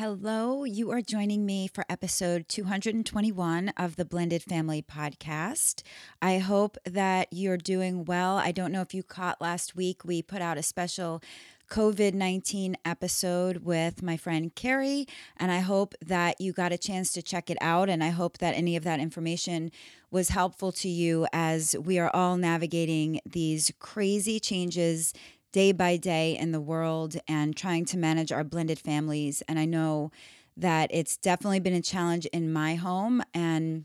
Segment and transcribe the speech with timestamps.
[0.00, 5.82] Hello, you are joining me for episode 221 of the Blended Family Podcast.
[6.22, 8.38] I hope that you're doing well.
[8.38, 11.22] I don't know if you caught last week, we put out a special
[11.70, 17.12] COVID 19 episode with my friend Carrie, and I hope that you got a chance
[17.12, 17.90] to check it out.
[17.90, 19.70] And I hope that any of that information
[20.10, 25.12] was helpful to you as we are all navigating these crazy changes
[25.52, 29.42] day by day in the world and trying to manage our blended families.
[29.48, 30.10] And I know
[30.56, 33.22] that it's definitely been a challenge in my home.
[33.34, 33.84] And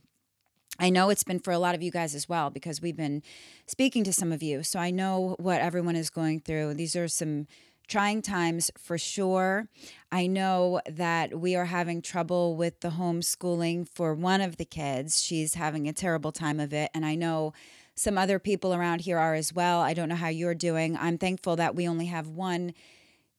[0.80, 3.24] I know it's been for a lot of you guys as well because we've been
[3.66, 4.64] speaking to some of you.
[4.64, 6.74] So I know what everyone is going through.
[6.74, 7.48] These are some
[7.88, 9.70] trying times for sure.
[10.12, 15.22] I know that we are having trouble with the homeschooling for one of the kids.
[15.22, 16.90] She's having a terrible time of it.
[16.94, 17.54] And I know
[17.96, 19.80] some other people around here are as well.
[19.80, 20.98] I don't know how you're doing.
[20.98, 22.74] I'm thankful that we only have one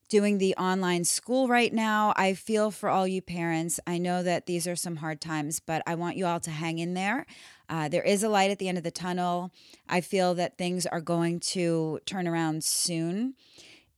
[0.09, 2.15] doing the online school right now.
[2.17, 3.81] I feel for all you parents.
[3.87, 6.79] I know that these are some hard times, but I want you all to hang
[6.79, 7.27] in there.
[7.69, 9.51] Uh, there is a light at the end of the tunnel.
[9.89, 13.35] I feel that things are going to turn around soon.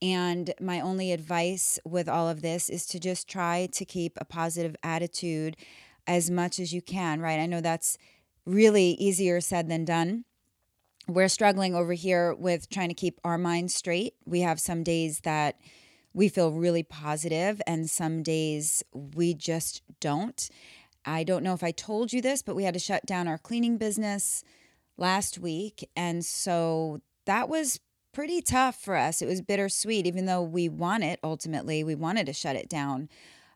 [0.01, 4.25] And my only advice with all of this is to just try to keep a
[4.25, 5.57] positive attitude
[6.07, 7.39] as much as you can, right?
[7.39, 7.99] I know that's
[8.47, 10.25] really easier said than done
[11.09, 14.15] we're struggling over here with trying to keep our minds straight.
[14.27, 15.59] We have some days that
[16.13, 20.49] we feel really positive, and some days we just don't.
[21.05, 23.39] I don't know if I told you this, but we had to shut down our
[23.39, 24.45] cleaning business
[24.99, 25.89] last week.
[25.97, 27.81] And so that was
[28.13, 29.23] pretty tough for us.
[29.23, 31.85] It was bittersweet, even though we want it ultimately.
[31.85, 33.09] We wanted to shut it down,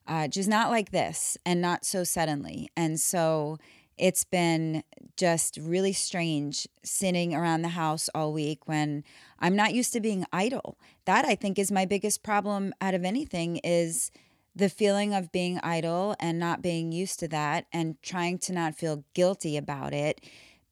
[0.07, 2.71] uh, just not like this and not so suddenly.
[2.77, 3.59] And so
[4.03, 4.83] it's been
[5.17, 9.05] just really strange sitting around the house all week when
[9.39, 10.77] I'm not used to being idle.
[11.05, 14.11] That I think is my biggest problem out of anything is
[14.57, 18.75] the feeling of being idle and not being used to that and trying to not
[18.75, 20.21] feel guilty about it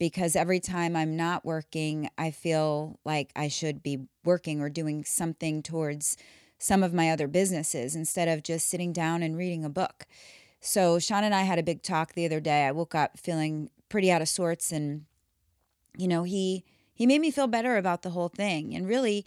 [0.01, 5.05] because every time I'm not working, I feel like I should be working or doing
[5.05, 6.17] something towards
[6.59, 10.07] some of my other businesses instead of just sitting down and reading a book.
[10.61, 12.67] So Sean and I had a big talk the other day.
[12.67, 15.07] I woke up feeling pretty out of sorts and
[15.97, 18.75] you know, he he made me feel better about the whole thing.
[18.75, 19.25] And really,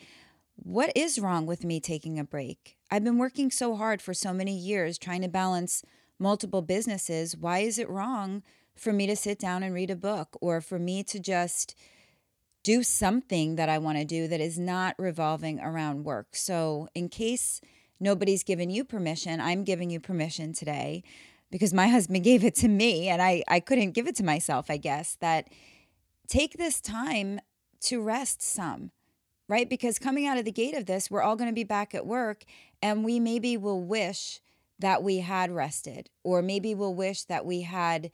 [0.55, 2.77] what is wrong with me taking a break?
[2.91, 5.83] I've been working so hard for so many years trying to balance
[6.19, 7.35] multiple businesses.
[7.35, 8.44] Why is it wrong
[8.75, 11.75] for me to sit down and read a book or for me to just
[12.61, 16.35] do something that I want to do that is not revolving around work?
[16.35, 17.59] So, in case
[18.03, 19.39] nobody's given you permission.
[19.39, 21.03] I'm giving you permission today
[21.49, 24.69] because my husband gave it to me and I, I couldn't give it to myself,
[24.69, 25.47] I guess, that
[26.27, 27.39] take this time
[27.81, 28.91] to rest some,
[29.47, 29.69] right?
[29.69, 32.05] Because coming out of the gate of this, we're all going to be back at
[32.05, 32.43] work
[32.81, 34.41] and we maybe will wish
[34.79, 38.11] that we had rested or maybe we'll wish that we had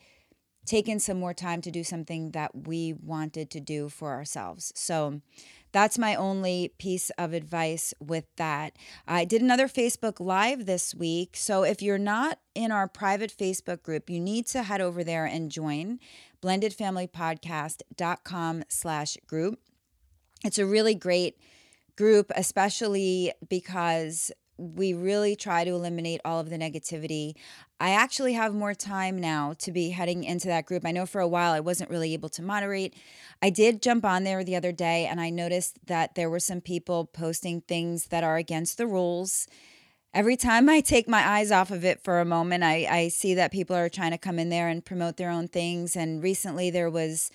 [0.65, 4.71] taken some more time to do something that we wanted to do for ourselves.
[4.75, 5.21] So,
[5.71, 8.75] that's my only piece of advice with that.
[9.07, 11.37] I did another Facebook Live this week.
[11.37, 15.25] So if you're not in our private Facebook group, you need to head over there
[15.25, 15.99] and join
[16.41, 19.59] blendedfamilypodcast.com slash group.
[20.43, 21.37] It's a really great
[21.95, 27.33] group, especially because we really try to eliminate all of the negativity.
[27.79, 30.85] I actually have more time now to be heading into that group.
[30.85, 32.93] I know for a while I wasn't really able to moderate.
[33.41, 36.59] I did jump on there the other day and I noticed that there were some
[36.59, 39.47] people posting things that are against the rules.
[40.13, 43.33] Every time I take my eyes off of it for a moment, I, I see
[43.35, 45.95] that people are trying to come in there and promote their own things.
[45.95, 47.31] And recently there was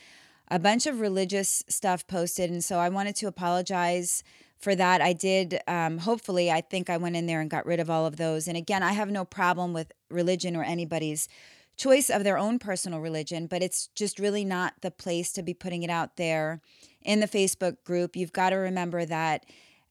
[0.48, 2.50] a bunch of religious stuff posted.
[2.50, 4.22] And so I wanted to apologize
[4.64, 5.00] for that.
[5.00, 8.06] I did, um, hopefully, I think I went in there and got rid of all
[8.06, 8.49] of those.
[8.49, 11.28] And again, I have no problem with religion or anybody's
[11.76, 15.55] choice of their own personal religion, but it's just really not the place to be
[15.55, 16.61] putting it out there
[17.02, 18.16] in the Facebook group.
[18.16, 19.44] You've got to remember that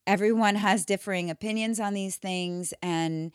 [0.08, 3.32] everyone has differing opinions on these things, and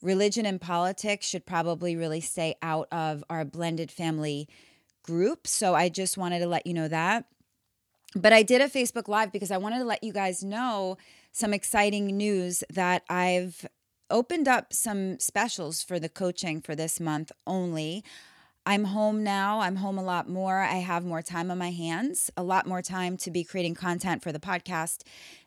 [0.00, 4.48] religion and politics should probably really stay out of our blended family
[5.02, 5.46] group.
[5.46, 7.26] So I just wanted to let you know that.
[8.14, 10.96] But I did a Facebook Live because I wanted to let you guys know
[11.32, 13.66] some exciting news that I've
[14.10, 18.02] opened up some specials for the coaching for this month only.
[18.64, 19.60] I'm home now.
[19.60, 20.60] I'm home a lot more.
[20.60, 24.22] I have more time on my hands, a lot more time to be creating content
[24.22, 25.02] for the podcast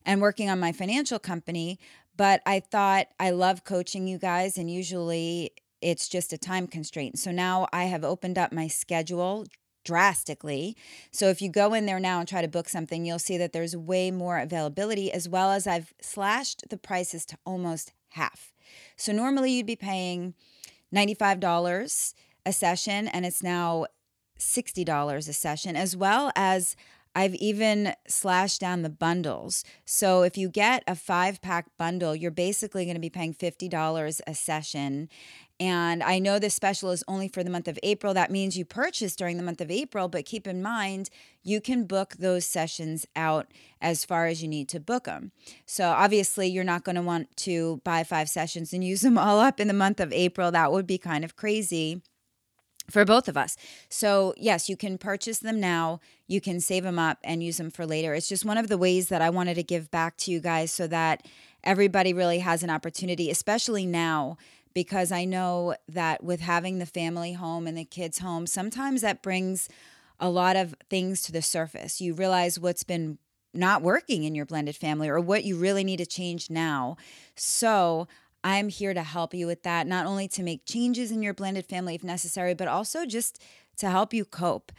[0.05, 1.79] and working on my financial company.
[2.15, 7.19] But I thought I love coaching you guys, and usually it's just a time constraint.
[7.19, 9.45] So now I have opened up my schedule
[9.83, 10.75] drastically.
[11.11, 13.53] So if you go in there now and try to book something, you'll see that
[13.53, 18.53] there's way more availability, as well as I've slashed the prices to almost half.
[18.95, 20.33] So normally you'd be paying
[20.93, 22.13] $95
[22.45, 23.85] a session, and it's now
[24.39, 26.75] $60 a session, as well as
[27.13, 29.63] I've even slashed down the bundles.
[29.85, 34.21] So if you get a five pack bundle, you're basically going to be paying $50
[34.25, 35.09] a session.
[35.61, 38.15] And I know this special is only for the month of April.
[38.15, 41.11] That means you purchase during the month of April, but keep in mind
[41.43, 43.45] you can book those sessions out
[43.79, 45.31] as far as you need to book them.
[45.67, 49.39] So obviously, you're not going to want to buy five sessions and use them all
[49.39, 50.49] up in the month of April.
[50.49, 52.01] That would be kind of crazy
[52.89, 53.55] for both of us.
[53.87, 55.99] So, yes, you can purchase them now.
[56.27, 58.15] You can save them up and use them for later.
[58.15, 60.73] It's just one of the ways that I wanted to give back to you guys
[60.73, 61.27] so that
[61.63, 64.37] everybody really has an opportunity, especially now
[64.73, 69.21] because I know that with having the family home and the kids home, sometimes that
[69.21, 69.69] brings
[70.19, 71.99] a lot of things to the surface.
[71.99, 73.17] You realize what's been
[73.53, 76.95] not working in your blended family or what you really need to change now.
[77.35, 78.07] So,
[78.43, 81.65] I'm here to help you with that, not only to make changes in your blended
[81.65, 83.39] family if necessary, but also just
[83.77, 84.71] to help you cope.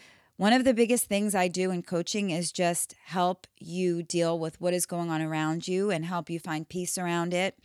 [0.43, 4.61] One of the biggest things I do in coaching is just help you deal with
[4.61, 7.57] what is going on around you and help you find peace around it.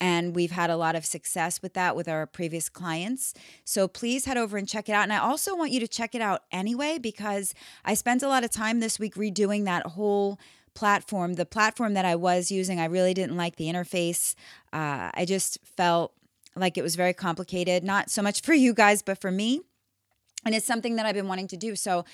[0.00, 3.34] And we've had a lot of success with that with our previous clients.
[3.64, 5.04] So please head over and check it out.
[5.04, 7.54] And I also want you to check it out anyway because
[7.84, 10.40] I spent a lot of time this week redoing that whole
[10.74, 11.34] platform.
[11.34, 14.34] The platform that I was using, I really didn't like the interface.
[14.72, 16.12] Uh, I just felt
[16.56, 19.60] like it was very complicated, not so much for you guys, but for me.
[20.44, 21.76] And it's something that I've been wanting to do.
[21.76, 22.04] So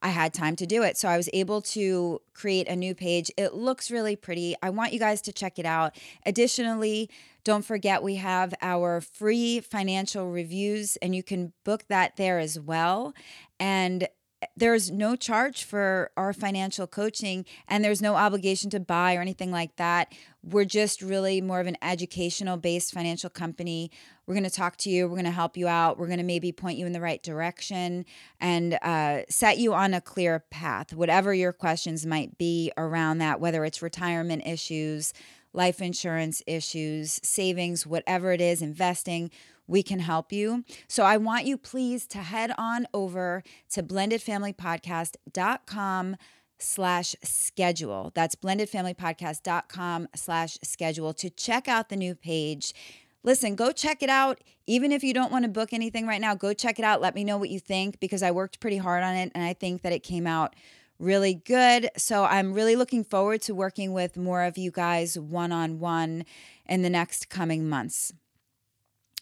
[0.00, 0.96] I had time to do it.
[0.96, 3.30] So I was able to create a new page.
[3.36, 4.54] It looks really pretty.
[4.62, 5.96] I want you guys to check it out.
[6.24, 7.10] Additionally,
[7.44, 12.60] don't forget we have our free financial reviews, and you can book that there as
[12.60, 13.14] well.
[13.58, 14.04] And
[14.42, 19.20] eh, there's no charge for our financial coaching and there's no obligation to buy or
[19.20, 20.12] anything like that.
[20.44, 23.90] We're just really more of an educational based financial company.
[24.28, 26.24] We're going to talk to you, we're going to help you out, we're going to
[26.24, 28.04] maybe point you in the right direction
[28.38, 33.40] and uh, set you on a clear path, whatever your questions might be around that,
[33.40, 35.14] whether it's retirement issues,
[35.54, 39.30] life insurance issues, savings, whatever it is, investing
[39.66, 40.62] we can help you.
[40.88, 46.16] So I want you please to head on over to blendedfamilypodcast.com
[46.58, 48.12] slash schedule.
[48.14, 52.74] That's blendedfamilypodcast.com slash schedule to check out the new page.
[53.24, 54.40] Listen, go check it out.
[54.66, 57.00] Even if you don't want to book anything right now, go check it out.
[57.00, 59.54] Let me know what you think because I worked pretty hard on it and I
[59.54, 60.54] think that it came out
[60.98, 61.90] really good.
[61.96, 66.24] So I'm really looking forward to working with more of you guys one on one
[66.66, 68.12] in the next coming months.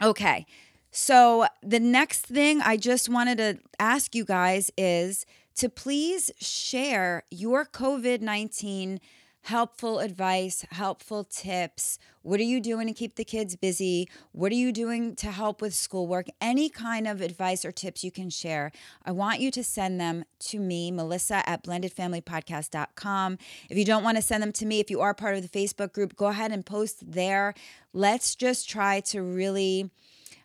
[0.03, 0.47] Okay.
[0.91, 5.27] So, the next thing I just wanted to ask you guys is
[5.57, 9.01] to please share your COVID 19
[9.47, 12.01] helpful advice, helpful tips.
[12.23, 14.09] What are you doing to keep the kids busy?
[14.33, 16.27] What are you doing to help with schoolwork?
[16.41, 18.73] Any kind of advice or tips you can share.
[19.05, 23.39] I want you to send them to me, Melissa at blendedfamilypodcast.com.
[23.71, 25.59] If you don't want to send them to me, if you are part of the
[25.59, 27.55] Facebook group, go ahead and post there.
[27.93, 29.91] Let's just try to really.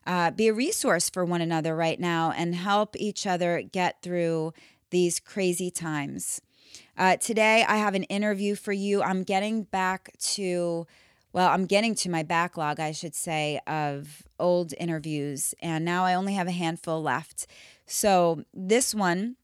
[0.03, 4.51] Uh, be a resource for one another right now and help each other get through
[4.89, 6.41] these crazy times.
[7.01, 9.01] Uh, today, I have an interview for you.
[9.01, 10.85] I'm getting back to,
[11.33, 15.55] well, I'm getting to my backlog, I should say, of old interviews.
[15.63, 17.47] And now I only have a handful left.
[17.87, 19.37] So this one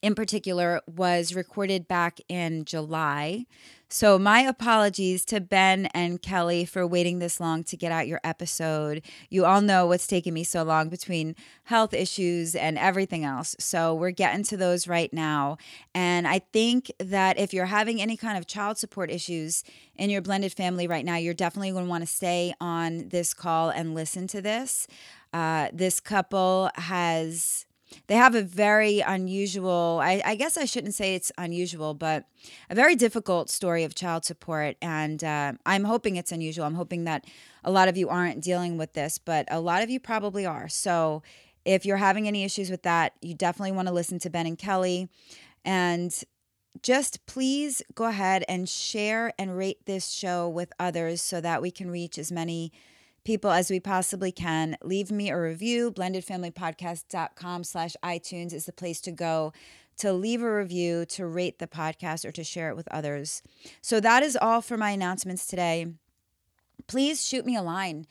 [0.00, 3.46] in particular was recorded back in July.
[3.92, 8.20] So, my apologies to Ben and Kelly for waiting this long to get out your
[8.22, 9.02] episode.
[9.30, 13.56] You all know what's taken me so long between health issues and everything else.
[13.58, 15.58] So, we're getting to those right now.
[15.92, 19.64] And I think that if you're having any kind of child support issues
[19.96, 23.34] in your blended family right now, you're definitely going to want to stay on this
[23.34, 24.86] call and listen to this.
[25.32, 27.66] Uh, this couple has
[28.06, 32.24] they have a very unusual, I, I, guess I shouldn't say it's unusual, but
[32.68, 34.76] a very difficult story of child support.
[34.80, 36.64] And uh, I'm hoping it's unusual.
[36.64, 37.24] I'm hoping that
[37.64, 40.68] a lot of you aren't dealing with this, but a lot of you probably are.
[40.68, 41.22] So
[41.64, 44.58] if you're having any issues with that, you definitely want to listen to Ben and
[44.58, 45.08] Kelly.
[45.64, 46.12] And
[46.82, 51.70] just please go ahead and share and rate this show with others so that we
[51.70, 52.72] can reach as many
[53.24, 54.76] people as we possibly can.
[54.82, 55.90] Leave me a review.
[55.92, 59.52] Blendedfamilypodcast.com slash iTunes is the place to go
[59.98, 63.42] to leave a review, to rate the podcast, or to share it with others.
[63.82, 65.88] So that is all for my announcements today.
[66.86, 68.06] Please shoot me a line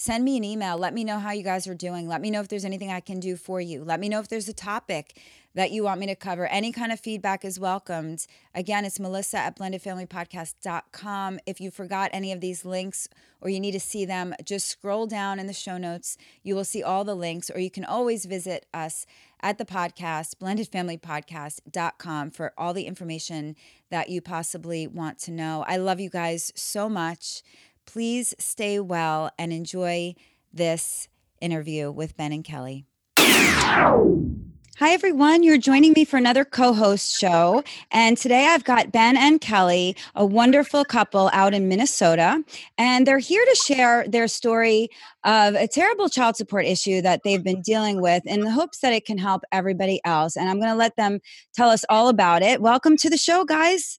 [0.00, 0.78] send me an email.
[0.78, 2.06] Let me know how you guys are doing.
[2.06, 3.82] Let me know if there's anything I can do for you.
[3.82, 5.20] Let me know if there's a topic
[5.56, 6.46] that you want me to cover.
[6.46, 8.24] Any kind of feedback is welcomed.
[8.54, 11.40] Again, it's melissa at blendedfamilypodcast.com.
[11.46, 13.08] If you forgot any of these links
[13.40, 16.16] or you need to see them, just scroll down in the show notes.
[16.44, 19.04] You will see all the links, or you can always visit us
[19.40, 23.56] at the podcast, blendedfamilypodcast.com, for all the information
[23.90, 25.64] that you possibly want to know.
[25.66, 27.42] I love you guys so much.
[27.88, 30.14] Please stay well and enjoy
[30.52, 31.08] this
[31.40, 32.84] interview with Ben and Kelly.
[33.16, 35.42] Hi, everyone.
[35.42, 37.64] You're joining me for another co host show.
[37.90, 42.44] And today I've got Ben and Kelly, a wonderful couple out in Minnesota.
[42.76, 44.90] And they're here to share their story
[45.24, 48.92] of a terrible child support issue that they've been dealing with in the hopes that
[48.92, 50.36] it can help everybody else.
[50.36, 51.20] And I'm going to let them
[51.54, 52.60] tell us all about it.
[52.60, 53.98] Welcome to the show, guys.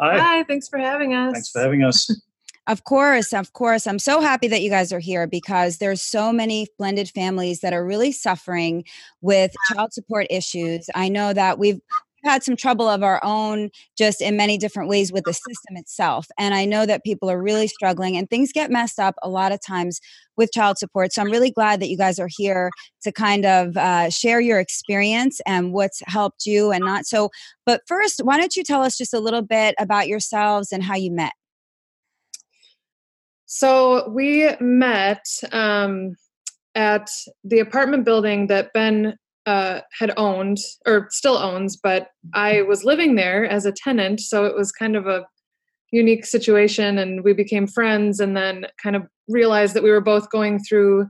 [0.00, 0.18] Hi.
[0.18, 0.42] Hi.
[0.42, 1.34] Thanks for having us.
[1.34, 2.10] Thanks for having us.
[2.68, 3.86] Of course, of course.
[3.88, 7.72] I'm so happy that you guys are here because there's so many blended families that
[7.72, 8.84] are really suffering
[9.20, 10.88] with child support issues.
[10.94, 11.80] I know that we've
[12.24, 16.28] had some trouble of our own just in many different ways with the system itself
[16.38, 19.50] and i know that people are really struggling and things get messed up a lot
[19.50, 20.00] of times
[20.36, 22.70] with child support so i'm really glad that you guys are here
[23.02, 27.28] to kind of uh, share your experience and what's helped you and not so
[27.66, 30.94] but first why don't you tell us just a little bit about yourselves and how
[30.94, 31.32] you met
[33.54, 36.16] so we met um,
[36.74, 37.10] at
[37.44, 40.56] the apartment building that Ben uh, had owned
[40.86, 44.20] or still owns, but I was living there as a tenant.
[44.20, 45.26] So it was kind of a
[45.90, 50.30] unique situation and we became friends and then kind of realized that we were both
[50.30, 51.08] going through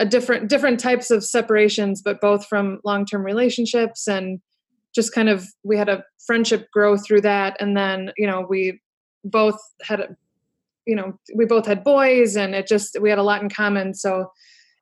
[0.00, 4.40] a different different types of separations but both from long-term relationships and
[4.94, 8.80] just kind of we had a friendship grow through that and then you know we
[9.24, 10.16] both had
[10.88, 13.94] you know we both had boys and it just we had a lot in common.
[13.94, 14.30] So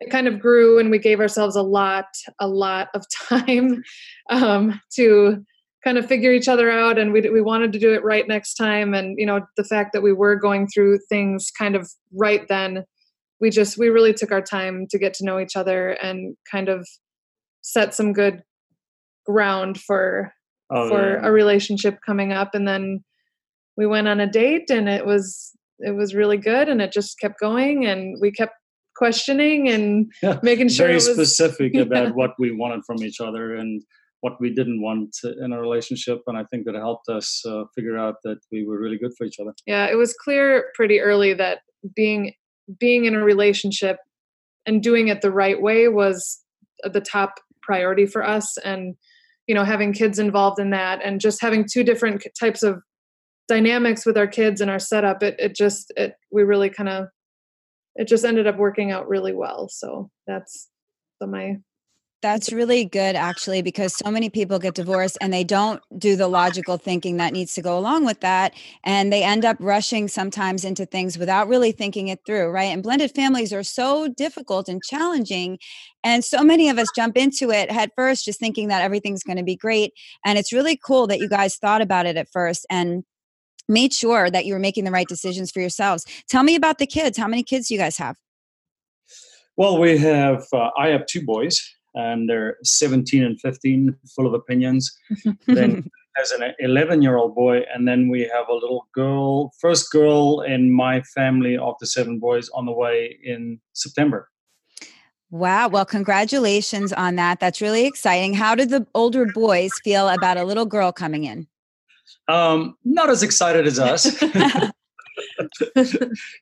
[0.00, 2.06] it kind of grew and we gave ourselves a lot
[2.40, 3.82] a lot of time
[4.30, 5.44] um, to
[5.84, 8.54] kind of figure each other out and we, we wanted to do it right next
[8.54, 8.94] time.
[8.94, 12.84] And you know the fact that we were going through things kind of right then
[13.40, 16.68] we just we really took our time to get to know each other and kind
[16.68, 16.88] of
[17.62, 18.42] set some good
[19.26, 20.32] ground for
[20.70, 21.26] oh, for yeah.
[21.26, 22.54] a relationship coming up.
[22.54, 23.04] And then
[23.76, 27.18] we went on a date and it was it was really good and it just
[27.18, 28.54] kept going and we kept
[28.96, 31.82] questioning and yeah, making sure very was, specific yeah.
[31.82, 33.82] about what we wanted from each other and
[34.20, 37.98] what we didn't want in a relationship and i think that helped us uh, figure
[37.98, 41.34] out that we were really good for each other yeah it was clear pretty early
[41.34, 41.58] that
[41.94, 42.32] being
[42.80, 43.98] being in a relationship
[44.64, 46.42] and doing it the right way was
[46.82, 48.94] the top priority for us and
[49.46, 52.80] you know having kids involved in that and just having two different types of
[53.48, 57.06] dynamics with our kids and our setup it it just it we really kind of
[57.96, 59.68] it just ended up working out really well.
[59.68, 60.68] So that's
[61.20, 61.56] the my
[62.22, 66.26] that's really good actually because so many people get divorced and they don't do the
[66.26, 70.64] logical thinking that needs to go along with that and they end up rushing sometimes
[70.64, 72.72] into things without really thinking it through right?
[72.72, 75.58] And blended families are so difficult and challenging
[76.02, 79.36] and so many of us jump into it head first just thinking that everything's going
[79.36, 79.92] to be great
[80.24, 83.04] and it's really cool that you guys thought about it at first and
[83.68, 86.04] made sure that you were making the right decisions for yourselves.
[86.28, 87.18] Tell me about the kids.
[87.18, 88.16] How many kids do you guys have?
[89.56, 91.58] Well, we have, uh, I have two boys,
[91.94, 94.94] and they're 17 and 15, full of opinions.
[95.46, 95.88] then
[96.20, 100.40] as an 11 year old boy, and then we have a little girl, first girl
[100.40, 104.30] in my family of the seven boys on the way in September.
[105.30, 105.68] Wow.
[105.68, 107.40] Well, congratulations on that.
[107.40, 108.34] That's really exciting.
[108.34, 111.48] How did the older boys feel about a little girl coming in?
[112.28, 114.22] Um, not as excited as us.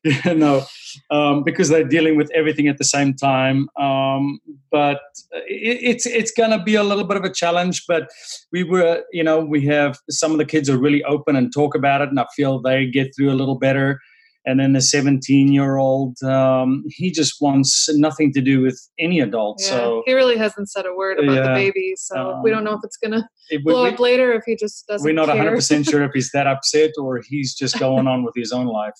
[0.04, 0.64] you know,
[1.10, 3.68] um, because they're dealing with everything at the same time.
[3.78, 4.40] Um,
[4.70, 5.00] but
[5.46, 7.84] it, it's it's gonna be a little bit of a challenge.
[7.86, 8.10] But
[8.52, 11.74] we were, you know, we have some of the kids are really open and talk
[11.74, 14.00] about it, and I feel they get through a little better
[14.46, 19.20] and then the 17 year old um, he just wants nothing to do with any
[19.20, 22.42] adult yeah, so he really hasn't said a word about yeah, the baby so um,
[22.42, 23.28] we don't know if it's gonna
[23.62, 25.56] blow we, up later if he just doesn't we're not care.
[25.56, 28.94] 100% sure if he's that upset or he's just going on with his own life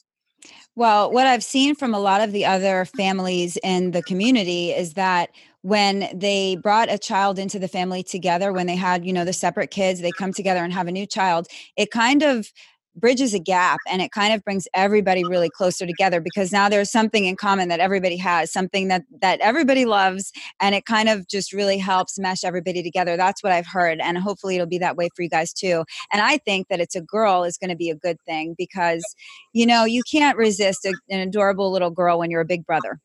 [0.74, 4.94] well what i've seen from a lot of the other families in the community is
[4.94, 5.30] that
[5.62, 9.32] when they brought a child into the family together when they had you know the
[9.32, 11.46] separate kids they come together and have a new child
[11.76, 12.52] it kind of
[12.96, 16.90] bridges a gap and it kind of brings everybody really closer together because now there's
[16.90, 21.26] something in common that everybody has something that that everybody loves and it kind of
[21.28, 23.16] just really helps mesh everybody together.
[23.16, 25.84] That's what i've heard and hopefully it'll be that way for you guys too.
[26.12, 29.04] And i think that it's a girl is going to be a good thing because
[29.52, 33.00] you know you can't resist a, an adorable little girl when you're a big brother.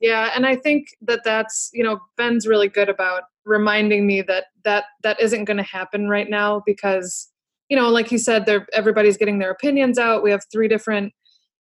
[0.00, 4.46] Yeah and i think that that's you know ben's really good about reminding me that
[4.64, 7.28] that that isn't going to happen right now because
[7.68, 10.22] you know, like you said, they're everybody's getting their opinions out.
[10.22, 11.12] We have three different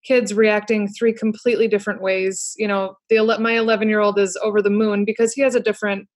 [0.04, 2.54] kids reacting three completely different ways.
[2.58, 5.60] You know, the my 11 year old is over the moon because he has a
[5.60, 6.08] different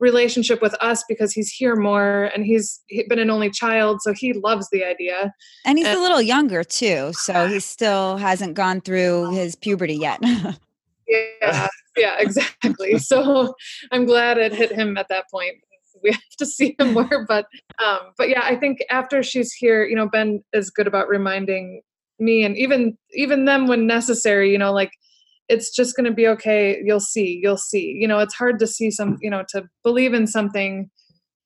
[0.00, 4.32] relationship with us because he's here more and he's been an only child so he
[4.32, 5.32] loves the idea
[5.64, 9.94] and he's and, a little younger too so he still hasn't gone through his puberty
[9.94, 10.18] yet
[11.08, 13.54] yeah yeah exactly so
[13.92, 15.56] i'm glad it hit him at that point
[16.04, 17.24] we have to see him more.
[17.26, 17.46] But
[17.84, 21.80] um, but yeah, I think after she's here, you know, Ben is good about reminding
[22.20, 24.52] me and even even them when necessary.
[24.52, 24.92] You know, like
[25.48, 26.80] it's just going to be okay.
[26.84, 27.40] You'll see.
[27.42, 27.96] You'll see.
[27.98, 29.16] You know, it's hard to see some.
[29.20, 30.90] You know, to believe in something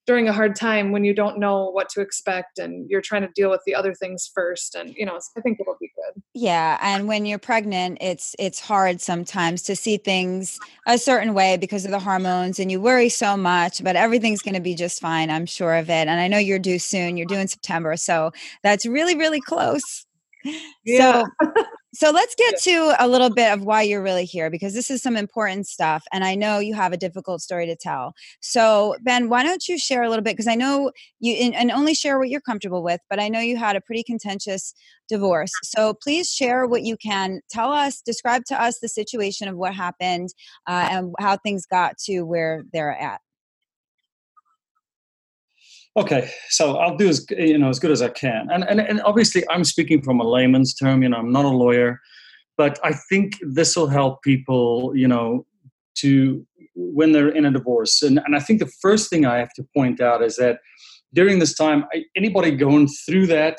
[0.08, 3.28] during a hard time when you don't know what to expect and you're trying to
[3.34, 6.78] deal with the other things first and you know i think it'll be good yeah
[6.80, 11.84] and when you're pregnant it's it's hard sometimes to see things a certain way because
[11.84, 15.28] of the hormones and you worry so much but everything's going to be just fine
[15.28, 18.32] i'm sure of it and i know you're due soon you're due in september so
[18.62, 20.06] that's really really close
[20.86, 21.22] yeah.
[21.42, 21.52] so
[21.94, 25.02] so let's get to a little bit of why you're really here because this is
[25.02, 26.04] some important stuff.
[26.12, 28.14] And I know you have a difficult story to tell.
[28.40, 30.36] So, Ben, why don't you share a little bit?
[30.36, 33.56] Because I know you, and only share what you're comfortable with, but I know you
[33.56, 34.74] had a pretty contentious
[35.08, 35.52] divorce.
[35.62, 37.40] So please share what you can.
[37.50, 40.28] Tell us, describe to us the situation of what happened
[40.66, 43.20] uh, and how things got to where they're at.
[45.98, 49.00] Okay, so I'll do as you know as good as I can, and and and
[49.00, 51.02] obviously I'm speaking from a layman's term.
[51.02, 52.00] You know, I'm not a lawyer,
[52.56, 54.92] but I think this will help people.
[54.94, 55.44] You know,
[55.96, 59.52] to when they're in a divorce, and and I think the first thing I have
[59.54, 60.60] to point out is that
[61.14, 61.84] during this time,
[62.16, 63.58] anybody going through that.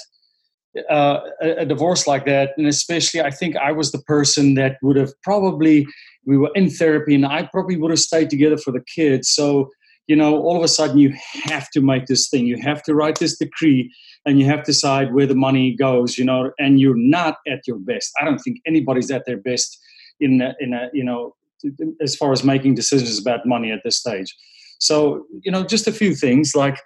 [0.87, 4.77] Uh, a, a divorce like that, and especially, I think I was the person that
[4.83, 5.87] would have probably
[6.27, 9.29] we were in therapy, and I probably would have stayed together for the kids.
[9.31, 9.71] So
[10.09, 12.47] you know, all of a sudden you have to make this thing.
[12.47, 13.93] You have to write this decree
[14.25, 17.67] and you have to decide where the money goes, you know, and you're not at
[17.67, 18.11] your best.
[18.19, 19.79] I don't think anybody's at their best
[20.19, 21.35] in a, in a, you know,
[22.01, 24.35] as far as making decisions about money at this stage.
[24.79, 26.79] So, you know, just a few things like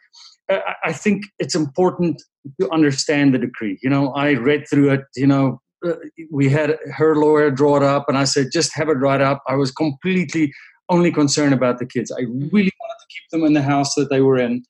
[0.50, 2.22] I think it's important
[2.60, 3.80] to understand the decree.
[3.82, 5.94] You know, I read through it, you know, uh,
[6.30, 9.42] we had her lawyer draw it up and I said, just have it right up.
[9.48, 10.52] I was completely
[10.90, 12.12] only concerned about the kids.
[12.12, 12.50] I mm-hmm.
[12.52, 12.72] really
[13.04, 14.64] to keep them in the house that they were in.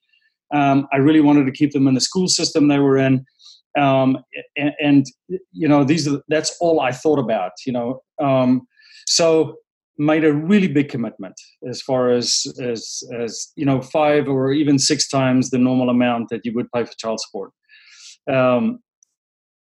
[0.54, 3.26] Um, I really wanted to keep them in the school system they were in.
[3.78, 4.20] Um,
[4.56, 5.06] and, and,
[5.52, 8.02] you know, these are, that's all I thought about, you know.
[8.22, 8.68] Um,
[9.08, 9.56] so
[9.98, 11.36] made a really big commitment
[11.68, 16.30] as far as, as, as, you know, five or even six times the normal amount
[16.30, 17.52] that you would pay for child support.
[18.32, 18.80] Um,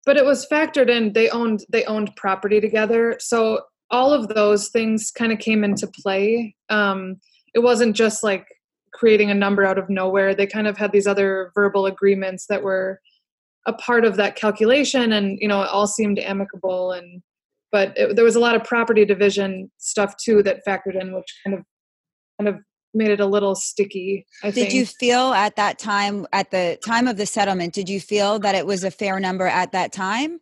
[0.04, 4.68] but it was factored in they owned they owned property together so all of those
[4.68, 6.54] things kind of came into play.
[6.68, 7.16] Um,
[7.54, 8.46] it wasn't just like
[8.92, 10.34] creating a number out of nowhere.
[10.34, 13.00] They kind of had these other verbal agreements that were
[13.66, 16.92] a part of that calculation, and you know, it all seemed amicable.
[16.92, 17.22] And
[17.72, 21.26] but it, there was a lot of property division stuff too that factored in, which
[21.44, 21.64] kind of
[22.38, 22.56] kind of
[22.92, 24.26] made it a little sticky.
[24.42, 24.74] I did think.
[24.74, 28.54] you feel at that time, at the time of the settlement, did you feel that
[28.54, 30.38] it was a fair number at that time?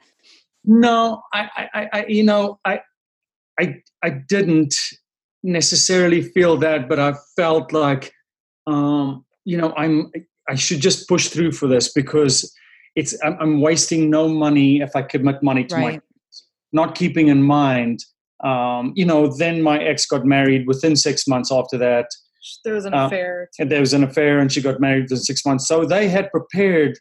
[0.64, 2.80] No, I, I, I you know, I,
[3.58, 4.74] I I didn't
[5.42, 8.12] necessarily feel that, but I felt like
[8.66, 10.10] um, you know I'm
[10.48, 12.54] I should just push through for this because
[12.94, 15.94] it's I'm, I'm wasting no money if I commit money to right.
[15.94, 16.00] my
[16.72, 18.04] not keeping in mind
[18.44, 22.06] um, you know then my ex got married within six months after that.
[22.64, 23.48] There was an uh, affair.
[23.60, 25.68] and there was an affair and she got married within six months.
[25.68, 26.98] So they had prepared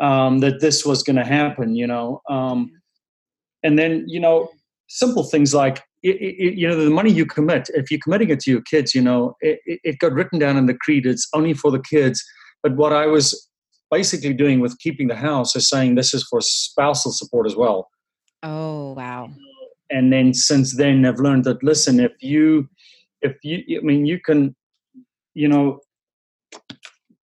[0.00, 2.70] um, that this was going to happen you know um,
[3.62, 4.50] and then you know
[4.88, 8.40] simple things like it, it, you know the money you commit if you're committing it
[8.40, 11.54] to your kids you know it, it got written down in the creed it's only
[11.54, 12.24] for the kids.
[12.62, 13.48] But what i was
[13.90, 17.90] basically doing with keeping the house is saying this is for spousal support as well.
[18.42, 19.30] Oh wow.
[19.90, 22.68] And then since then i've learned that listen if you
[23.20, 24.56] if you i mean you can
[25.34, 25.80] you know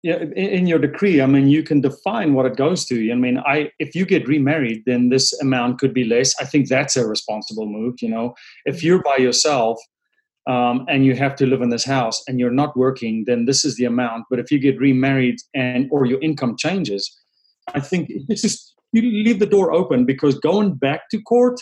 [0.01, 3.11] yeah, in your decree, I mean, you can define what it goes to.
[3.11, 6.33] I mean, I if you get remarried, then this amount could be less.
[6.39, 7.95] I think that's a responsible move.
[8.01, 8.35] You know,
[8.65, 8.87] if mm-hmm.
[8.87, 9.77] you're by yourself
[10.47, 13.65] um, and you have to live in this house and you're not working, then this
[13.65, 14.25] is the amount.
[14.29, 17.13] But if you get remarried and or your income changes,
[17.73, 21.59] I think this is you leave the door open because going back to court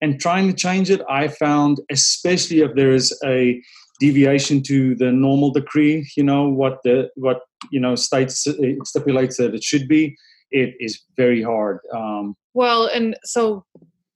[0.00, 3.60] and trying to change it, I found, especially if there is a
[4.00, 8.46] deviation to the normal decree, you know, what the what you know states
[8.84, 10.16] stipulates that it should be,
[10.50, 11.78] it is very hard.
[11.92, 13.64] Um, well, and so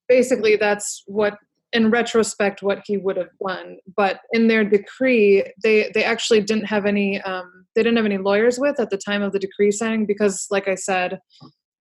[0.09, 1.39] basically, that's what
[1.73, 6.65] in retrospect what he would have done but in their decree they they actually didn't
[6.65, 9.71] have any um, they didn't have any lawyers with at the time of the decree
[9.71, 11.21] signing because like i said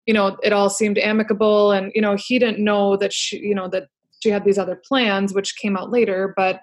[0.06, 3.56] you know it all seemed amicable and you know he didn't know that she you
[3.56, 3.88] know that
[4.20, 6.60] she had these other plans which came out later but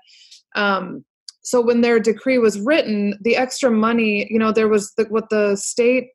[0.55, 1.03] um
[1.45, 5.29] so when their decree was written the extra money you know there was the, what
[5.31, 6.09] the state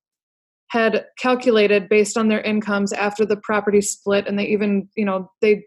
[0.70, 5.32] had calculated based on their incomes after the property split and they even you know
[5.42, 5.64] they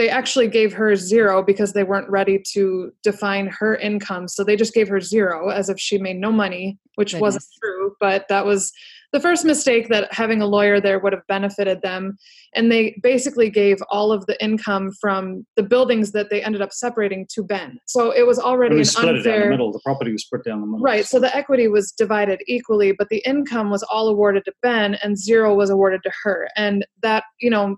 [0.00, 4.28] they actually gave her zero because they weren't ready to define her income.
[4.28, 7.20] So they just gave her zero as if she made no money, which Goodness.
[7.20, 7.94] wasn't true.
[8.00, 8.72] But that was
[9.12, 12.16] the first mistake that having a lawyer there would have benefited them.
[12.54, 16.72] And they basically gave all of the income from the buildings that they ended up
[16.72, 17.80] separating to Ben.
[17.86, 19.32] So it was already an split unfair.
[19.32, 19.72] It down the middle.
[19.72, 20.80] The property was split down the middle.
[20.80, 21.04] Right.
[21.04, 25.18] So the equity was divided equally, but the income was all awarded to Ben and
[25.18, 26.48] zero was awarded to her.
[26.56, 27.76] And that, you know,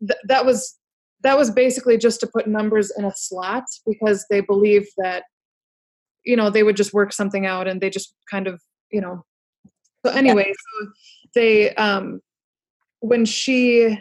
[0.00, 0.78] th- that was
[1.22, 5.24] that was basically just to put numbers in a slot because they believed that
[6.24, 9.24] you know they would just work something out and they just kind of you know
[10.04, 10.88] so anyway so
[11.34, 12.20] they um
[13.00, 13.98] when she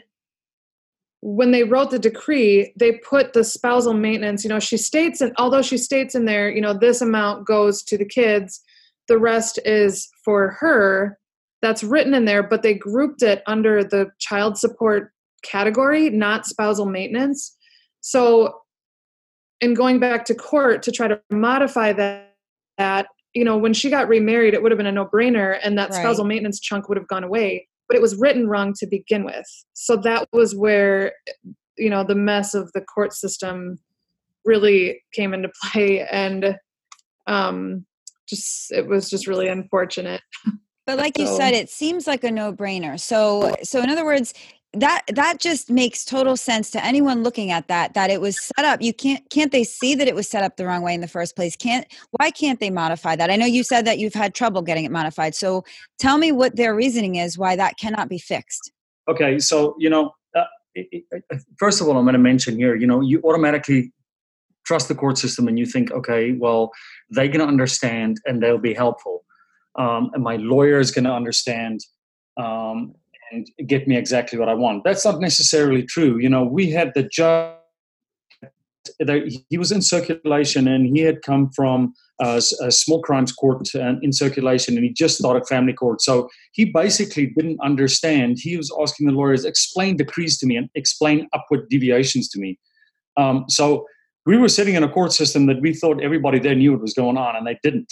[1.21, 5.33] when they wrote the decree they put the spousal maintenance you know she states and
[5.37, 8.61] although she states in there you know this amount goes to the kids
[9.07, 11.17] the rest is for her
[11.61, 15.13] that's written in there but they grouped it under the child support
[15.43, 17.55] category, not spousal maintenance.
[18.01, 18.61] So,
[19.61, 22.35] in going back to court to try to modify that,
[22.77, 25.89] that you know, when she got remarried, it would have been a no-brainer, and that
[25.89, 25.99] right.
[25.99, 27.67] spousal maintenance chunk would have gone away.
[27.87, 29.45] But it was written wrong to begin with.
[29.73, 31.13] So that was where,
[31.77, 33.79] you know, the mess of the court system
[34.45, 36.57] really came into play, and
[37.27, 37.85] um,
[38.27, 40.21] just it was just really unfortunate.
[40.85, 41.23] But like so.
[41.23, 42.99] you said, it seems like a no-brainer.
[42.99, 44.33] So, so in other words,
[44.73, 48.65] that that just makes total sense to anyone looking at that that it was set
[48.65, 48.81] up.
[48.81, 51.07] You can't can't they see that it was set up the wrong way in the
[51.07, 51.55] first place?
[51.55, 53.29] Can't why can't they modify that?
[53.29, 55.63] I know you said that you've had trouble getting it modified so
[55.99, 58.71] tell me what their reasoning is why that cannot be fixed.
[59.07, 60.43] Okay so you know uh,
[60.75, 61.03] it,
[61.57, 63.91] first of all i'm going to mention here you know you automatically
[64.65, 66.71] trust the court system and you think okay well
[67.13, 69.23] they can understand and they'll be helpful.
[69.75, 71.79] Um, and my lawyer is going to understand
[72.37, 72.93] um,
[73.33, 74.83] and get me exactly what I want.
[74.83, 76.17] That's not necessarily true.
[76.19, 77.57] You know, we had the judge.
[79.49, 84.11] He was in circulation, and he had come from a, a small crimes court in
[84.11, 86.01] circulation, and he just started family court.
[86.01, 88.37] So he basically didn't understand.
[88.39, 92.59] He was asking the lawyers, "Explain decrees to me and explain upward deviations to me."
[93.17, 93.85] Um, so
[94.25, 96.93] we were sitting in a court system that we thought everybody there knew what was
[96.93, 97.91] going on, and they didn't.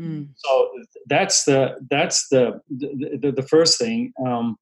[0.00, 0.28] Mm.
[0.36, 0.70] So
[1.08, 4.12] that's the that's the the, the, the first thing.
[4.26, 4.56] Um,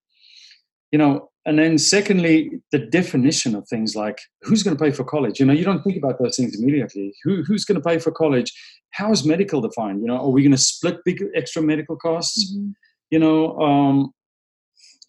[0.92, 5.04] you know and then secondly the definition of things like who's going to pay for
[5.04, 5.40] college?
[5.40, 7.14] You know you don't think about those things immediately.
[7.24, 8.52] Who, who's going to pay for college?
[8.90, 10.02] How is medical defined?
[10.02, 12.52] You know are we going to split big extra medical costs?
[12.52, 12.70] Mm-hmm.
[13.10, 14.12] you know um,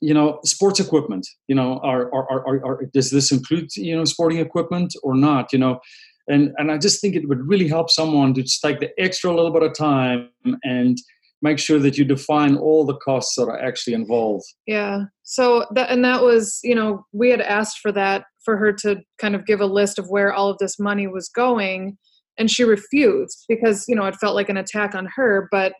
[0.01, 4.05] you know sports equipment you know are, are, are, are, does this include you know
[4.05, 5.79] sporting equipment or not you know?
[6.27, 9.33] And and i just think it would really help someone to just take the extra
[9.33, 10.29] little bit of time
[10.63, 10.97] and
[11.41, 14.45] make sure that you define all the costs that are actually involved.
[14.67, 15.03] Yeah.
[15.23, 18.97] So that and that was, you know, we had asked for that for her to
[19.19, 21.97] kind of give a list of where all of this money was going
[22.37, 25.73] and she refused because, you know, it felt like an attack on her, but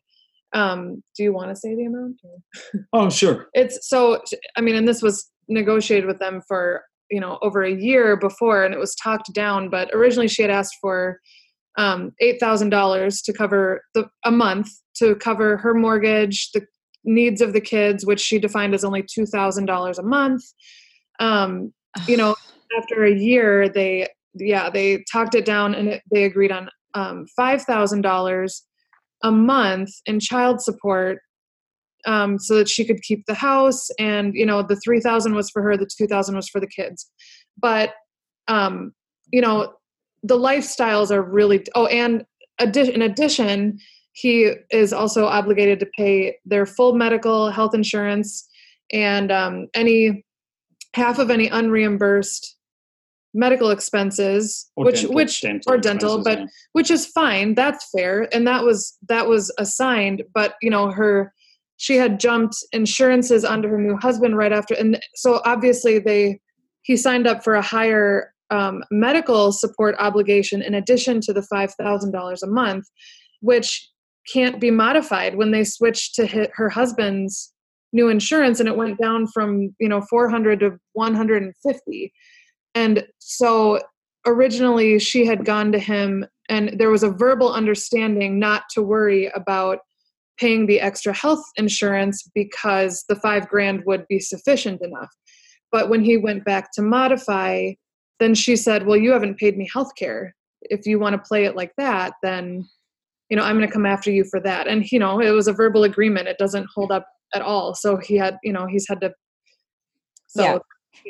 [0.54, 2.20] um do you want to say the amount?
[2.94, 3.48] oh, sure.
[3.54, 4.22] It's so
[4.58, 8.64] I mean, and this was negotiated with them for, you know, over a year before
[8.64, 11.20] and it was talked down, but originally she had asked for
[11.78, 16.66] um, $8,000 to cover the, a month to cover her mortgage, the
[17.04, 20.44] needs of the kids, which she defined as only $2,000 a month.
[21.20, 21.74] Um,
[22.08, 22.36] you know,
[22.78, 27.26] after a year, they, yeah, they talked it down and it, they agreed on um,
[27.40, 28.62] $5,000
[29.24, 31.20] a month in child support
[32.06, 33.90] um, so that she could keep the house.
[34.00, 37.10] And, you know, the 3000 was for her, the 2000 was for the kids.
[37.58, 37.94] But,
[38.48, 38.94] um,
[39.32, 39.74] you know,
[40.24, 42.26] the lifestyles are really, oh, and
[42.60, 43.80] in addition,
[44.14, 48.48] he is also obligated to pay their full medical health insurance
[48.92, 50.26] and um, any
[50.94, 52.56] half of any unreimbursed
[53.34, 56.46] medical expenses or which dental, which dental or dental but yeah.
[56.74, 61.34] which is fine that's fair and that was that was assigned but you know her
[61.78, 66.38] she had jumped insurances onto her new husband right after and so obviously they
[66.82, 72.44] he signed up for a higher um, medical support obligation in addition to the $5000
[72.44, 72.86] a month
[73.42, 73.90] which
[74.32, 77.54] can't be modified when they switched to hit her husband's
[77.94, 82.14] new insurance and it went down from you know 400 to 150
[82.76, 83.80] and so
[84.28, 89.32] originally she had gone to him and there was a verbal understanding not to worry
[89.34, 89.80] about
[90.38, 95.10] paying the extra health insurance because the five grand would be sufficient enough.
[95.72, 97.74] But when he went back to modify,
[98.22, 100.34] then she said, Well, you haven't paid me health care.
[100.62, 102.68] If you want to play it like that, then
[103.32, 104.68] you know, I'm going to come after you for that.
[104.68, 106.28] And, you know, it was a verbal agreement.
[106.28, 107.74] It doesn't hold up at all.
[107.74, 109.14] So he had, you know, he's had to.
[110.28, 110.58] So, yeah.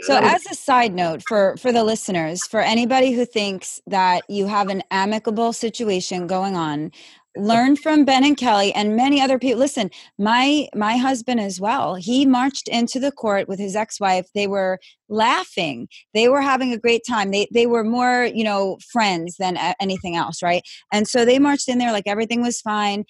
[0.01, 4.45] So as a side note for for the listeners, for anybody who thinks that you
[4.45, 6.91] have an amicable situation going on,
[7.37, 11.95] learn from ben and kelly and many other people listen my my husband as well
[11.95, 16.77] he marched into the court with his ex-wife they were laughing they were having a
[16.77, 20.63] great time they they were more you know friends than anything else right?
[20.91, 23.05] And so they marched in there like everything was fine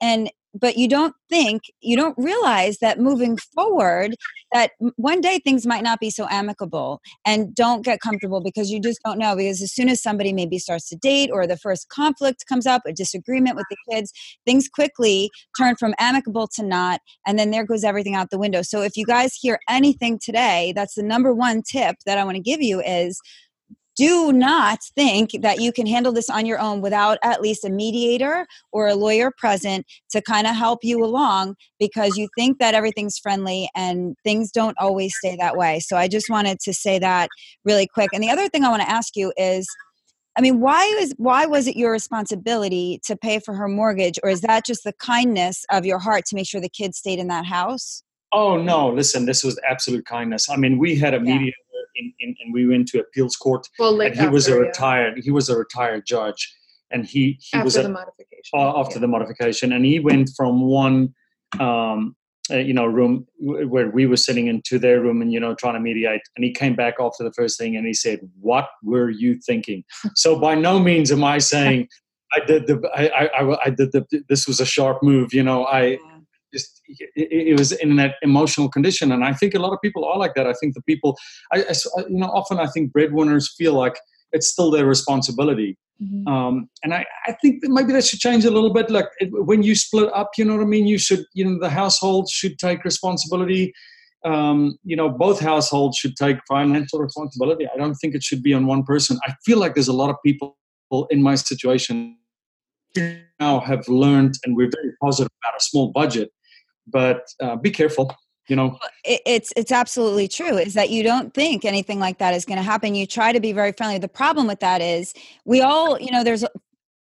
[0.00, 4.14] and but you don't think you don't realize that moving forward
[4.52, 8.80] that one day things might not be so amicable and don't get comfortable because you
[8.80, 11.88] just don't know because as soon as somebody maybe starts to date or the first
[11.88, 14.12] conflict comes up a disagreement with the kids
[14.44, 18.62] things quickly turn from amicable to not and then there goes everything out the window.
[18.62, 22.36] So if you guys hear anything today that's the number one tip that i want
[22.36, 23.20] to give you is
[23.96, 27.70] do not think that you can handle this on your own without at least a
[27.70, 32.74] mediator or a lawyer present to kind of help you along because you think that
[32.74, 35.80] everything's friendly and things don't always stay that way.
[35.80, 37.28] So I just wanted to say that
[37.64, 38.10] really quick.
[38.12, 39.66] And the other thing I want to ask you is
[40.38, 44.28] I mean, why is why was it your responsibility to pay for her mortgage or
[44.28, 47.28] is that just the kindness of your heart to make sure the kids stayed in
[47.28, 48.02] that house?
[48.32, 50.50] Oh no, listen, this was absolute kindness.
[50.50, 51.22] I mean, we had a yeah.
[51.22, 51.56] mediator
[51.96, 53.68] in, in, and we went to appeals court.
[53.78, 55.22] Well, and he after, was a retired yeah.
[55.22, 56.54] he was a retired judge,
[56.90, 59.00] and he he after was the a, modification uh, after yeah.
[59.00, 61.14] the modification, and he went from one.
[61.60, 62.16] Um,
[62.48, 65.74] uh, you know, room where we were sitting into their room and you know trying
[65.74, 69.10] to mediate, and he came back after the first thing and he said, "What were
[69.10, 69.82] you thinking?"
[70.14, 71.88] so by no means am I saying
[72.32, 75.32] I did the I I, I did the this was a sharp move.
[75.32, 75.98] You know, I
[76.56, 79.12] just it, it, was in that emotional condition.
[79.12, 80.46] And i think a lot of people are like that.
[80.46, 81.16] I think the people
[81.52, 81.74] I, I
[82.08, 83.96] you know often i think breadwinners feel like
[84.32, 85.78] it's still their responsibility.
[86.02, 86.28] Mm-hmm.
[86.28, 88.90] um, and I, I think that maybe that should change a little bit.
[88.90, 90.86] Like when you split up you know what i mean?
[90.86, 93.72] You should you know the household should take responsibility.
[94.24, 97.64] Um, you know both households should take financial responsibility.
[97.72, 99.18] I don't think it should be on one person.
[99.28, 100.56] I feel like there's a lot of people
[101.10, 102.16] in my situation
[103.40, 106.30] now have learned and we're very positive about a small budget
[106.86, 108.14] but uh, be careful
[108.48, 108.78] you know?
[109.04, 112.62] It's it's absolutely true is that you don't think anything like that is going to
[112.62, 112.94] happen.
[112.94, 113.98] You try to be very friendly.
[113.98, 115.12] The problem with that is
[115.44, 116.44] we all you know there's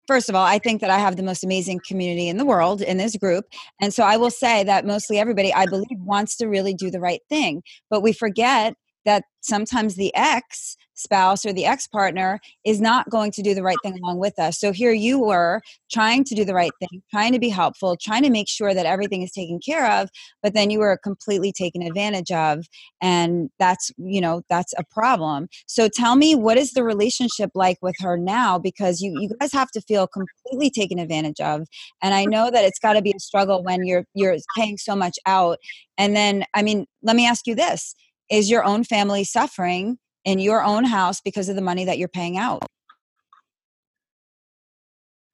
[0.08, 2.82] first of all i think that i have the most amazing community in the world
[2.82, 3.46] in this group
[3.82, 7.00] and so i will say that mostly everybody i believe wants to really do the
[7.00, 8.74] right thing but we forget
[9.06, 13.64] that sometimes the ex spouse or the ex partner is not going to do the
[13.64, 14.60] right thing along with us.
[14.60, 18.24] So here you were trying to do the right thing, trying to be helpful, trying
[18.24, 20.10] to make sure that everything is taken care of,
[20.42, 22.66] but then you were completely taken advantage of.
[23.02, 25.48] And that's, you know, that's a problem.
[25.68, 28.58] So tell me, what is the relationship like with her now?
[28.58, 31.68] Because you, you guys have to feel completely taken advantage of.
[32.02, 34.96] And I know that it's got to be a struggle when you're, you're paying so
[34.96, 35.60] much out.
[35.98, 37.96] And then, I mean, let me ask you this
[38.32, 42.08] is your own family suffering in your own house because of the money that you're
[42.08, 42.64] paying out?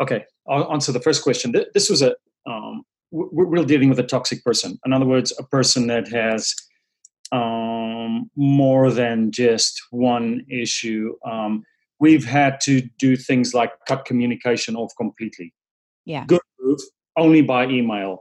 [0.01, 1.53] Okay, I'll answer the first question.
[1.73, 4.79] This was a um, we're dealing with a toxic person.
[4.85, 6.53] In other words, a person that has
[7.31, 11.15] um, more than just one issue.
[11.25, 11.63] Um,
[11.99, 15.53] we've had to do things like cut communication off completely.
[16.05, 16.79] Yeah, good move.
[17.17, 18.19] Only by email,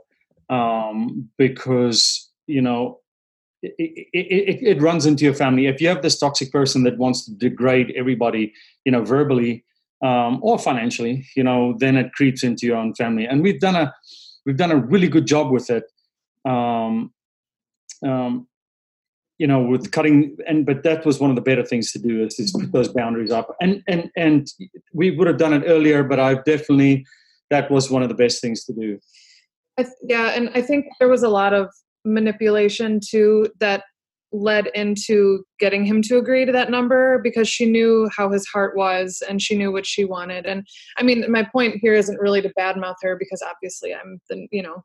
[0.51, 3.01] um, because you know
[3.63, 3.75] it,
[4.13, 5.67] it, it, runs into your family.
[5.67, 8.53] If you have this toxic person that wants to degrade everybody,
[8.85, 9.65] you know, verbally
[10.03, 13.27] um, or financially, you know, then it creeps into your own family.
[13.27, 13.95] And we've done a
[14.47, 15.85] we've done a really good job with it.
[16.45, 17.13] Um,
[18.07, 18.47] um,
[19.39, 22.25] you know, with cutting and but that was one of the better things to do
[22.25, 23.57] is, is put those boundaries up.
[23.61, 24.49] And and and
[24.93, 27.05] we would have done it earlier, but I've definitely
[27.51, 29.01] that was one of the best things to do.
[30.03, 31.71] yeah, and I think there was a lot of
[32.13, 33.85] manipulation too that
[34.31, 38.77] led into getting him to agree to that number because she knew how his heart
[38.77, 40.45] was and she knew what she wanted.
[40.45, 40.67] And
[40.99, 44.63] i mean my point here isn't really to badmouth her because obviously i'm the you
[44.63, 44.85] know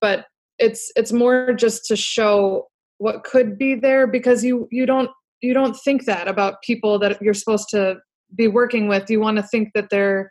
[0.00, 0.26] but
[0.58, 2.68] it's it's more just to show
[2.98, 7.20] what could be there because you you don't you don't think that about people that
[7.22, 7.96] you're supposed to
[8.34, 9.10] be working with.
[9.10, 10.30] You want to think that they're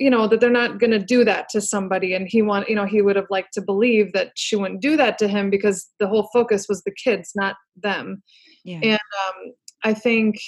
[0.00, 2.14] you know that they're not going to do that to somebody.
[2.14, 4.96] And he want you know he would have liked to believe that she wouldn't do
[4.96, 8.22] that to him because the whole focus was the kids not them.
[8.62, 8.80] Yeah.
[8.82, 10.38] and um, i think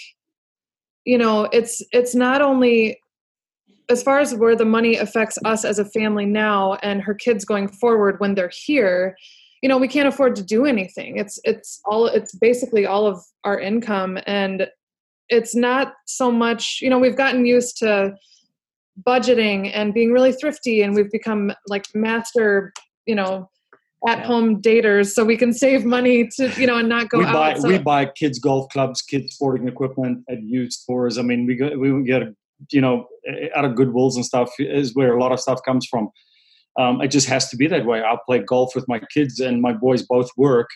[1.07, 3.01] you know it's it's not only
[3.89, 7.47] as far as where the money affects us as a family now and her kids
[7.47, 9.17] going forward when they're here
[9.63, 11.17] you know we can't afford to do anything.
[11.17, 14.19] It's it's all it's basically all of our income.
[14.27, 14.67] And
[15.29, 18.15] it's not so much you know we've gotten used to
[19.07, 22.73] budgeting and being really thrifty and we've become like master
[23.07, 23.49] you know
[24.07, 27.25] at home daters so we can save money to you know and not go we
[27.25, 27.69] out buy so.
[27.69, 31.71] we buy kids golf clubs kids sporting equipment at used stores i mean we go
[31.79, 32.23] we get
[32.71, 33.07] you know
[33.55, 36.11] out of goodwills and stuff is where a lot of stuff comes from.
[36.79, 38.03] Um, it just has to be that way.
[38.03, 40.69] I'll play golf with my kids and my boys both work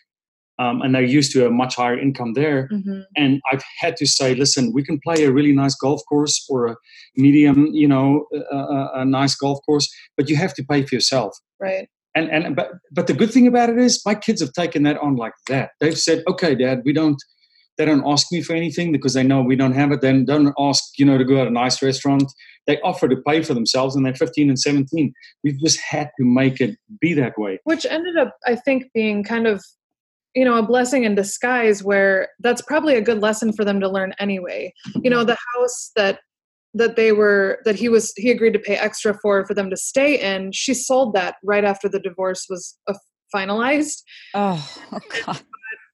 [0.58, 2.68] um, and they're used to a much higher income there.
[2.72, 3.00] Mm-hmm.
[3.16, 6.66] And I've had to say, listen, we can play a really nice golf course or
[6.66, 6.76] a
[7.16, 11.36] medium, you know, a, a nice golf course, but you have to pay for yourself.
[11.60, 11.88] Right.
[12.14, 14.96] And and but but the good thing about it is my kids have taken that
[14.98, 15.72] on like that.
[15.80, 17.22] They've said, okay, Dad, we don't.
[17.76, 20.00] They don't ask me for anything because they know we don't have it.
[20.00, 22.24] Then don't ask, you know, to go to a nice restaurant.
[22.66, 25.12] They offer to pay for themselves, and they're 15 and 17.
[25.44, 27.58] We've just had to make it be that way.
[27.64, 29.62] Which ended up, I think, being kind of
[30.36, 33.88] you know a blessing in disguise where that's probably a good lesson for them to
[33.88, 34.72] learn anyway.
[35.02, 36.20] You know the house that
[36.74, 39.76] that they were that he was he agreed to pay extra for for them to
[39.76, 42.94] stay in she sold that right after the divorce was uh,
[43.34, 44.02] finalized.
[44.34, 45.40] Oh, oh god.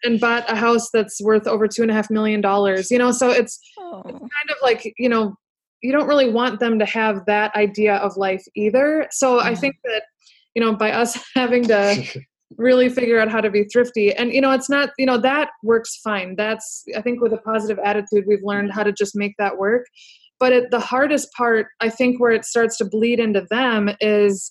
[0.03, 3.13] and bought a house that's worth over two and a half million dollars you know
[3.13, 4.03] so it's, oh.
[4.05, 5.37] it's kind of like you know
[5.83, 9.07] you don't really want them to have that idea of life either.
[9.13, 10.03] So i think that
[10.55, 12.05] you know by us having to
[12.59, 14.15] really figure out how to be thrifty.
[14.15, 16.37] And you know it's not you know that works fine.
[16.37, 19.87] That's i think with a positive attitude we've learned how to just make that work.
[20.41, 24.51] But it, the hardest part i think where it starts to bleed into them is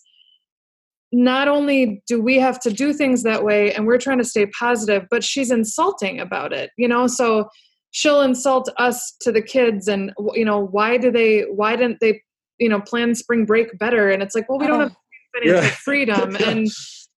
[1.11, 4.45] not only do we have to do things that way and we're trying to stay
[4.57, 7.07] positive but she's insulting about it you know?
[7.07, 7.49] So
[7.91, 12.21] she'll insult us to the kids and you know why do they why didn't they
[12.57, 14.09] you know plan spring break better?
[14.09, 14.83] And it's like well we don't oh.
[14.83, 14.95] have
[15.35, 15.75] financial yeah.
[15.75, 16.35] freedom.
[16.47, 16.67] And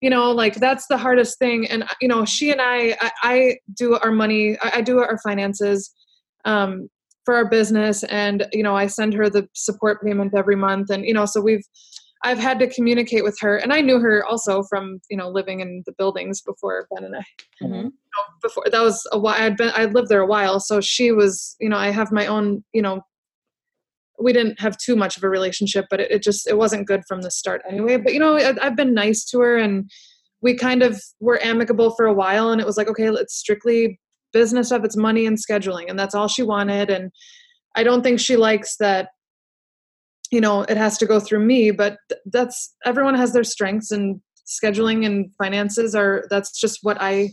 [0.04, 1.66] you know like that's the hardest thing.
[1.66, 5.18] And you know she and i i, I do our money I, I, do our
[5.24, 5.90] finances
[6.44, 6.90] um,
[7.24, 8.04] for our business.
[8.04, 10.90] And you know i send her the support payment every month.
[10.90, 11.64] And you know so we've
[12.22, 13.56] i've had to communicate with her.
[13.56, 17.16] And i knew her also from you know living in the buildings before ben and
[17.16, 17.24] i
[17.64, 17.74] mm-hmm.
[17.74, 20.60] you know, before that was a while i'd been i lived there a while.
[20.60, 23.00] So she was you know i have my own you know
[24.18, 27.02] we didn't have too much of a relationship but it, it just it wasn't good
[27.08, 27.96] from the start anyway.
[27.96, 29.90] But you know I, i've been nice to her and
[30.40, 33.98] we kind of were amicable for a while and it was like okay it's strictly
[34.32, 36.90] business stuff it's money and scheduling and that's all she wanted.
[36.90, 37.10] And
[37.74, 39.08] i don't think she likes that
[40.30, 41.96] you know it has to go through me but
[42.26, 47.30] that's everyone has their strengths and scheduling and finances are that's just what i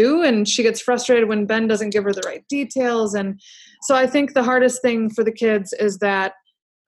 [0.00, 3.14] do and she gets frustrated when ben doesn't give her the right details.
[3.14, 3.40] And
[3.82, 6.32] so i think the hardest thing for the kids is that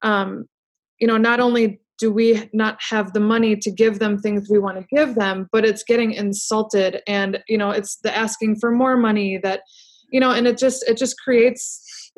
[0.02, 0.28] um,
[1.00, 4.58] you know not only do we not have the money to give them things we
[4.66, 6.92] want to give them but it's getting insulted.
[7.06, 9.60] And you know it's the asking for more money that
[10.12, 11.64] you know and it just it just creates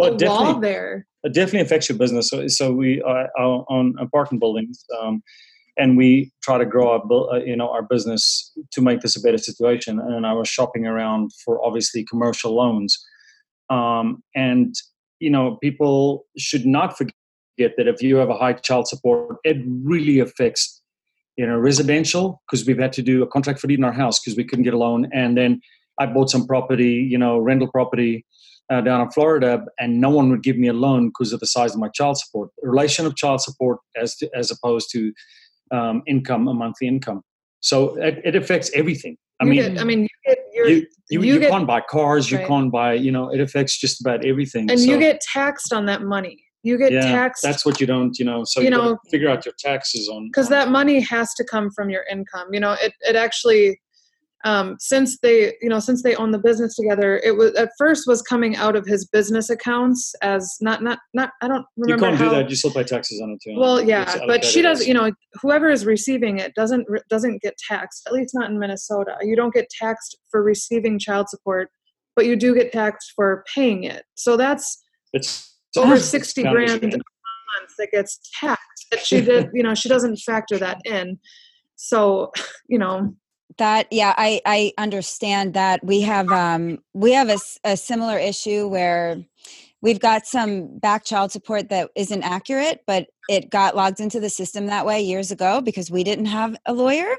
[0.00, 1.06] well, a wall there.
[1.22, 2.30] It definitely affects your business.
[2.30, 5.22] So, so we are, are on apartment buildings um,
[5.80, 9.20] and we try to grow our uh, you know our business to make this a
[9.20, 13.04] better situation and i was shopping around for obviously commercial loans
[13.70, 14.74] um, and
[15.18, 19.56] you know people should not forget that if you have a high child support it
[19.82, 20.82] really affects
[21.36, 24.20] you know residential because we've had to do a contract for deed in our house
[24.20, 25.60] because we couldn't get a loan and then
[25.98, 28.24] i bought some property you know rental property
[28.70, 31.46] uh, down in Florida, and no one would give me a loan because of the
[31.46, 32.50] size of my child support.
[32.62, 35.12] The relation of child support as to, as opposed to
[35.70, 37.22] um, income, a monthly income.
[37.60, 39.16] So it, it affects everything.
[39.40, 41.80] I you mean, get, I mean, you get, you, you, you, you get, can't buy
[41.80, 44.70] cars, you can't buy, you know, it affects just about everything.
[44.70, 46.44] And so, you get taxed on that money.
[46.62, 47.42] You get yeah, taxed.
[47.42, 48.42] That's what you don't, you know.
[48.44, 51.70] So you, you know, figure out your taxes on because that money has to come
[51.70, 52.48] from your income.
[52.52, 53.80] You know, it it actually
[54.44, 58.04] um, since they you know since they own the business together it was at first
[58.06, 62.10] was coming out of his business accounts as not not not i don't remember you
[62.10, 63.58] can't how, do that you still pay taxes on it too.
[63.58, 65.10] Well yeah but she does you know
[65.42, 69.16] whoever is receiving it doesn't doesn't get taxed at least not in minnesota.
[69.22, 71.70] You don't get taxed for receiving child support
[72.16, 74.04] but you do get taxed for paying it.
[74.14, 74.82] So that's
[75.12, 79.88] it's over 60 grand a month that gets taxed that she did you know she
[79.88, 81.18] doesn't factor that in.
[81.76, 82.32] So
[82.68, 83.14] you know
[83.60, 85.84] that yeah i i understand that.
[85.84, 89.24] We have um we have a, a similar issue where
[89.82, 94.28] we've got some back child support that isn't accurate but it got logged into the
[94.28, 97.14] system that way years ago because we didn't have a lawyer.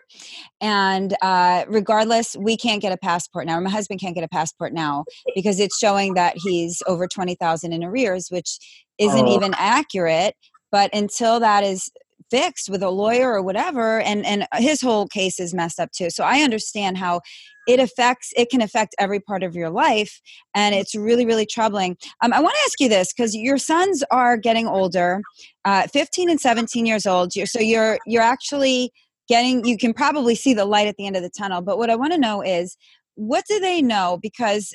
[0.60, 4.74] And uh, regardless we can't get a passport now my husband can't get a passport
[4.74, 8.60] now because it's showing that he's over 20000 in arrears which
[8.98, 9.36] isn't oh.
[9.36, 10.36] even accurate.
[10.72, 11.92] But until that is
[12.32, 16.10] fixed with a lawyer or whatever and and his whole case is messed up too.
[16.10, 17.22] So i understand how
[17.68, 20.20] it affects it can affect every part of your life
[20.56, 21.98] and it's really really troubling.
[22.24, 25.22] Um, i want to ask you this because your sons are getting older
[25.66, 27.34] uh, 15 and 17 years old.
[27.34, 28.92] So you're you're actually
[29.28, 31.90] getting you can probably see the light at the end of the tunnel but what
[31.90, 32.76] i want to know is
[33.16, 34.18] what do they know?
[34.22, 34.74] Because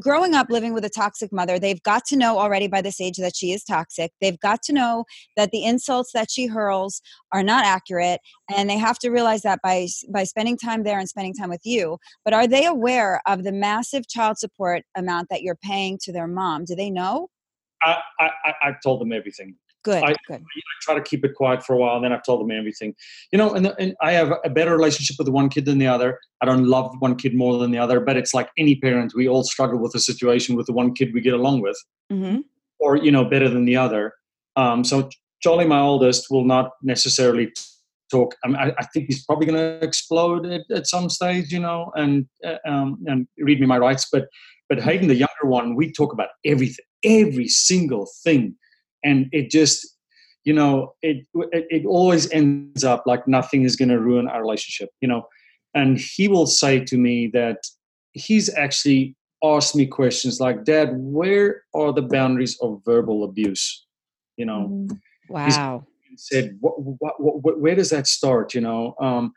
[0.00, 3.16] growing up living with a toxic mother, they've got to know already by this age
[3.18, 4.12] that she is toxic.
[4.20, 5.04] They've got to know
[5.36, 7.00] that the insults that she hurls
[7.32, 8.20] are not accurate,
[8.54, 11.64] and they have to realize that by by spending time there and spending time with
[11.64, 11.98] you.
[12.24, 16.26] But are they aware of the massive child support amount that you're paying to their
[16.26, 16.64] mom?
[16.64, 17.28] Do they know?
[17.82, 18.30] I I,
[18.62, 19.56] I told them everything.
[19.88, 20.42] Good, I, good.
[20.42, 22.94] I try to keep it quiet for a while, and then I've told them everything.
[23.32, 26.18] You know, and, and I have a better relationship with one kid than the other.
[26.42, 29.14] I don't love one kid more than the other, but it's like any parent.
[29.16, 31.82] We all struggle with a situation with the one kid we get along with,
[32.12, 32.40] mm-hmm.
[32.78, 34.12] or you know, better than the other.
[34.56, 35.08] Um, so
[35.40, 37.50] Charlie, my oldest, will not necessarily
[38.10, 38.34] talk.
[38.44, 41.60] I, mean, I, I think he's probably going to explode at, at, some stage, you
[41.60, 44.06] know, and uh, um, and read me my rights.
[44.12, 44.26] But
[44.68, 48.54] but Hayden, the younger one, we talk about everything, every single thing
[49.04, 49.96] and it just
[50.44, 54.40] you know it it, it always ends up like nothing is going to ruin our
[54.40, 55.26] relationship you know?
[55.74, 57.58] And he will say to me that
[58.12, 63.86] he's actually asked me questions like dad where are the boundaries of verbal abuse?
[64.36, 64.68] You know?
[64.70, 65.32] Mm-hmm.
[65.32, 65.84] wow.
[66.08, 68.54] he said what, what, what, where does that start?
[68.54, 68.94] You know?
[69.00, 69.32] Um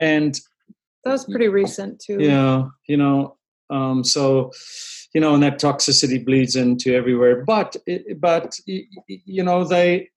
[0.00, 0.34] and
[1.04, 2.18] that was pretty recent too.
[2.20, 3.36] Yeah you know?
[3.68, 4.50] Um so
[5.14, 7.44] you know, and that toxicity bleeds into everywhere.
[7.44, 7.76] But
[8.18, 10.10] but you know, they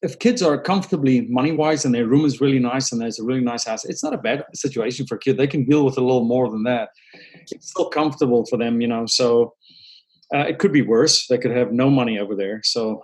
[0.00, 3.24] if kids are comfortably money wise and their room is really nice and there's a
[3.24, 5.36] really nice house, it's not a bad situation for a kid.
[5.36, 6.90] They can deal with a little more than that.
[7.50, 9.06] It's still comfortable for them, you know.
[9.06, 9.54] So
[10.32, 11.26] uh, it could be worse.
[11.26, 12.60] They could have no money over there.
[12.62, 13.02] So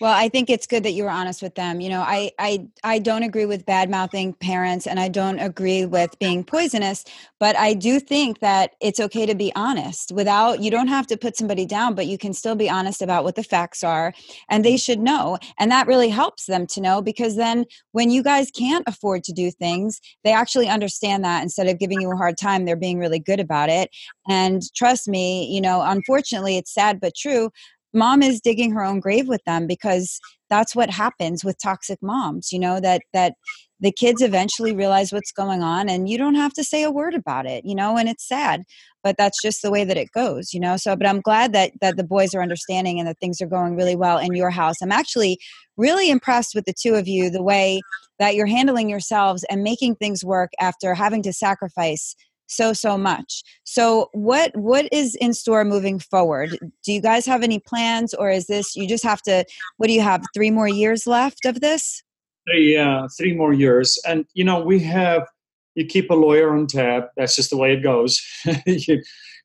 [0.00, 1.80] well, I think it's good that you were honest with them.
[1.80, 5.86] You know, I I I don't agree with bad mouthing parents and I don't agree
[5.86, 7.04] with being poisonous,
[7.40, 11.16] but I do think that it's okay to be honest without you don't have to
[11.16, 14.12] put somebody down, but you can still be honest about what the facts are
[14.50, 15.38] and they should know.
[15.58, 19.32] And that really helps them to know because then when you guys can't afford to
[19.32, 22.98] do things, they actually understand that instead of giving you a hard time, they're being
[22.98, 23.90] really good about it.
[24.28, 27.50] And trust me, you know, unfortunately it's sad but true
[27.96, 30.20] mom is digging her own grave with them because
[30.50, 33.34] that's what happens with toxic moms you know that that
[33.80, 37.14] the kids eventually realize what's going on and you don't have to say a word
[37.14, 38.62] about it you know and it's sad
[39.02, 40.76] but that's just the way that it goes you know?
[40.76, 43.76] So but i'm glad that that the boys are understanding and that things are going
[43.76, 44.76] really well in your house.
[44.82, 45.38] I'm actually
[45.76, 47.80] really impressed with the two of you the way
[48.18, 52.14] that you're handling yourselves and making things work after having to sacrifice
[52.46, 53.42] so so much.
[53.64, 56.50] So what what is in store moving forward?
[56.84, 59.44] Do you guys have any plans or is this you just have to
[59.76, 62.02] what do you have three more years left of this?
[62.48, 63.98] Uh, three more years.
[64.06, 65.26] And you know we have
[65.74, 68.20] you keep a lawyer on tap that's just the way it goes.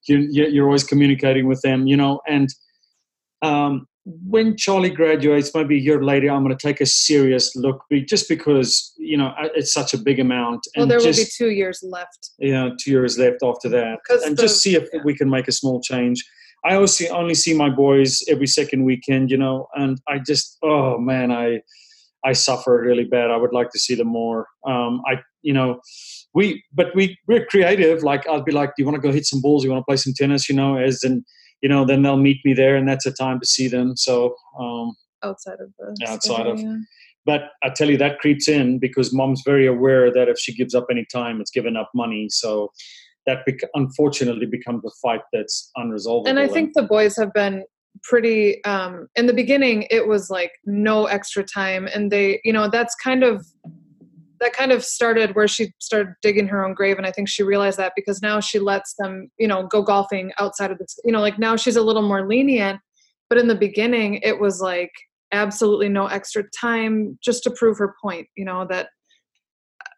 [0.08, 2.50] You, you you're always communicating with them you know and
[3.44, 7.84] um when Charlie graduates, maybe a year later, I'm going to take a serious look,
[8.08, 10.62] just because you know it's such a big amount.
[10.76, 12.32] Well, there just, will be two years left.
[12.40, 15.02] Yeah, two years left after that, and the, just see if yeah.
[15.04, 16.24] we can make a small change.
[16.64, 21.00] I also only see my boys every second weekend, you know, and I just, oh
[21.00, 21.62] man, I,
[22.24, 23.32] I suffer really bad.
[23.32, 24.48] I would like to see them more.
[24.68, 25.82] Um, I, you know,
[26.36, 28.04] we, but we, we're creative.
[28.04, 29.64] Like I'd be like, do you want to go hit some balls?
[29.64, 30.48] Do You want to play some tennis?
[30.48, 31.26] You know, as in
[31.62, 33.96] you know, then they'll meet me there, and that's a time to see them.
[33.96, 36.62] So um, outside of the outside of.
[37.24, 40.74] But I tell you that creeps in because mom's very aware that if she gives
[40.74, 42.28] up any time, it's giving up money.
[42.30, 42.72] So
[43.28, 46.28] that bec- unfortunately becomes a fight that's unresolved.
[46.28, 47.64] And I think the boys have been
[48.04, 52.70] pretty um in the beginning it was like no extra time and they you know
[52.70, 53.46] that's kind of
[54.42, 57.44] that kind of started where she started digging her own grave and i think she
[57.44, 61.12] realized that because now she lets them you know go golfing outside of this you
[61.12, 62.80] know like now she's a little more lenient
[63.30, 64.92] but in the beginning it was like
[65.32, 68.90] absolutely no extra time just to prove her point you know that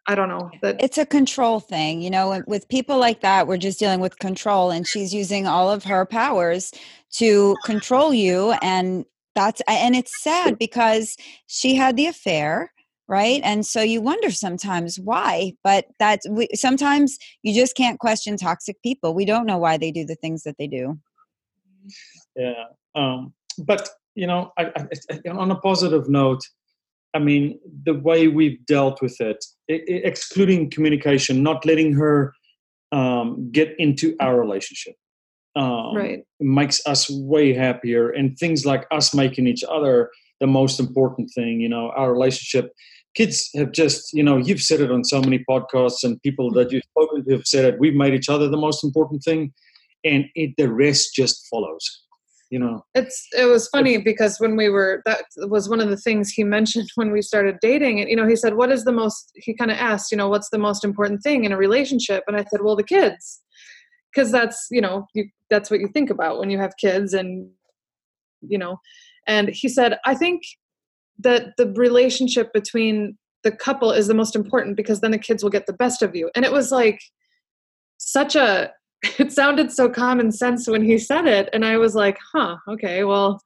[0.06, 2.42] I don't know that it's a control thing, you know.
[2.46, 6.04] With people like that, we're just dealing with control, and she's using all of her
[6.04, 6.72] powers
[7.14, 11.16] to control you, and that's and it's sad because
[11.46, 12.70] she had the affair
[13.08, 13.40] right?
[13.44, 18.82] And so you wonder sometimes why but that's we sometimes you just can't question toxic
[18.82, 19.14] people.
[19.14, 20.98] We don't know why they do the things that they do.
[22.36, 26.42] Yeah um but you know I, I, on a positive note
[27.14, 32.34] i mean the way we've dealt with it, it, it excluding communication not letting her
[32.92, 34.94] um, get into our relationship
[35.56, 36.24] um, right.
[36.38, 40.10] makes us way happier and things like us making each other
[40.44, 42.72] the most important thing you know our relationship.
[43.14, 46.72] Kids have just you know you've said it on so many podcasts and people that
[46.72, 47.80] you've spoken to have said it.
[47.80, 49.52] We've made each other the most important thing
[50.04, 51.84] and it, the rest just follows
[52.50, 52.84] you know.
[52.94, 56.44] It's it was funny because when we were that was one of the things he
[56.58, 59.54] mentioned when we started dating and you know he said what is the most he
[59.54, 62.22] kind of asked you know what's the most important thing in a relationship?
[62.26, 63.40] And i said well the kids.
[64.14, 67.50] Because that's you know you, that's what you think about when you have kids and
[68.42, 68.78] you know
[69.26, 70.42] and he said i think
[71.18, 75.50] that the relationship between the couple is the most important because then the kids will
[75.50, 77.00] get the best of you and it was like
[77.98, 78.70] such a
[79.18, 83.04] it sounded so common sense when he said it and i was like huh okay
[83.04, 83.40] well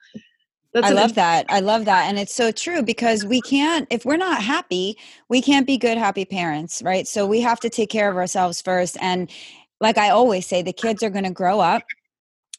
[0.75, 1.47] that's I love that.
[1.49, 2.09] I love that.
[2.09, 4.99] And it's so true because we can't, if we're not happy,
[5.31, 7.09] we can't be good, happy parents, right?
[7.09, 8.99] So we have to take care of ourselves first.
[9.01, 9.31] And
[9.81, 11.83] like I always say, the kids are going to grow up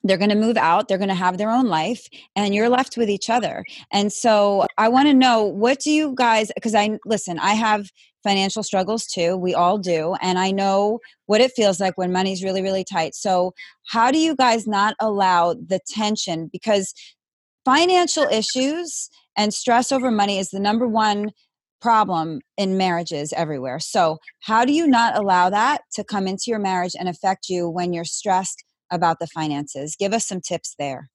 [0.03, 2.97] they're going to move out they're going to have their own life and you're left
[2.97, 3.63] with each other.
[3.91, 7.89] And so i want to know what do you guys because i listen i have
[8.23, 12.43] financial struggles too we all do and i know what it feels like when money's
[12.43, 13.15] really really tight.
[13.15, 13.53] So
[13.89, 16.49] how do you guys not allow the tension?
[16.51, 16.93] Because
[17.65, 21.31] financial issues and stress over money is the number one
[21.81, 23.79] problem in marriages everywhere.
[23.79, 27.69] So how do you not allow that to come into your marriage and affect you
[27.69, 29.95] when you're stressed about the finances.
[29.97, 31.09] Give us some tips there.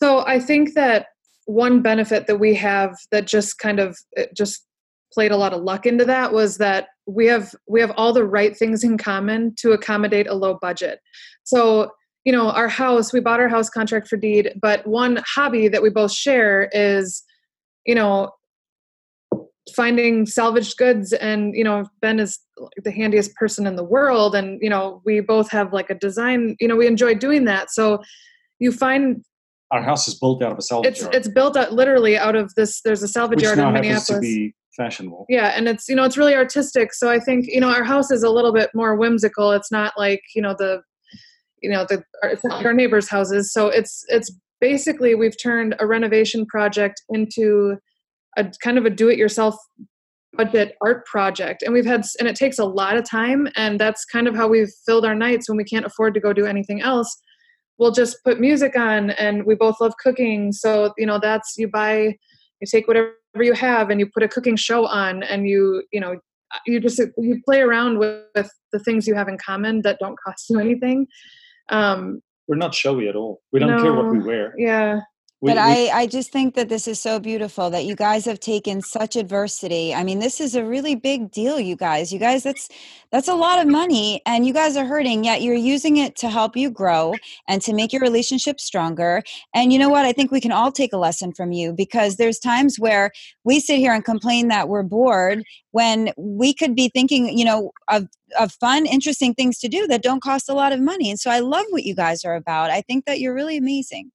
[0.00, 1.06] So I think that
[1.46, 4.66] one benefit that we have that just kind of uh, just
[5.12, 8.24] played a lot of luck into that was that we have we have all the
[8.24, 11.00] right things in common to accommodate a low budget.
[11.44, 11.90] So
[12.24, 15.82] you know our house we bought our house contract for deed but one hobby that
[15.82, 17.22] we both share is
[17.86, 18.30] you know
[19.74, 22.38] finding salvaged goods and you know ben is
[22.84, 26.56] the handiest person in the world and you know we both have like a design
[26.60, 27.70] you know we enjoy doing that.
[27.70, 28.02] So
[28.58, 29.24] you find
[29.70, 31.14] our house is built out of a salvage it's yard.
[31.14, 34.08] it's built out literally out of this there's a salvage Which yard now in happens
[34.08, 34.08] minneapolis.
[34.08, 35.26] to be fashionable.
[35.28, 36.94] Yeah and it's you know it's really artistic.
[36.94, 39.52] So i think you know our house is a little bit more whimsical.
[39.52, 40.82] It's not like you know the
[41.62, 43.52] you know the it's not like our neighbors houses.
[43.52, 47.76] So it's it's basically we've turned a renovation project into
[48.36, 49.56] a kind of a do-it-yourself
[50.34, 51.62] budget art project.
[51.62, 54.48] And we've had and it takes a lot of time and that's kind of how
[54.48, 57.20] we've filled our nights when we can't afford to go do anything else.
[57.78, 60.52] We'll just put music on and we both love cooking.
[60.52, 62.16] So you know that's you buy
[62.60, 66.00] you take whatever you have and you put a cooking show on and you you
[66.00, 66.16] know
[66.66, 70.16] you just you play around with, with the things you have in common that don't
[70.24, 71.06] cost you anything.
[71.70, 73.40] Um we're not showy at all.
[73.52, 74.54] We don't no, care what we wear.
[74.56, 75.00] Yeah
[75.40, 78.24] we, but we, I, I just think that this is so beautiful that you guys
[78.24, 79.94] have taken such adversity.
[79.94, 82.12] I mean, this is a really big deal, you guys.
[82.12, 82.68] You guys, that's
[83.12, 85.22] that's a lot of money, and you guys are hurting.
[85.22, 87.14] Yet you're using it to help you grow
[87.46, 89.22] and to make your relationship stronger.
[89.54, 90.04] And you know what?
[90.04, 93.12] I think we can all take a lesson from you because there's times where
[93.44, 97.70] we sit here and complain that we're bored when we could be thinking, you know,
[97.88, 98.08] of
[98.40, 101.10] of fun, interesting things to do that don't cost a lot of money.
[101.10, 102.70] And so I love what you guys are about.
[102.70, 104.10] I think that you're really amazing.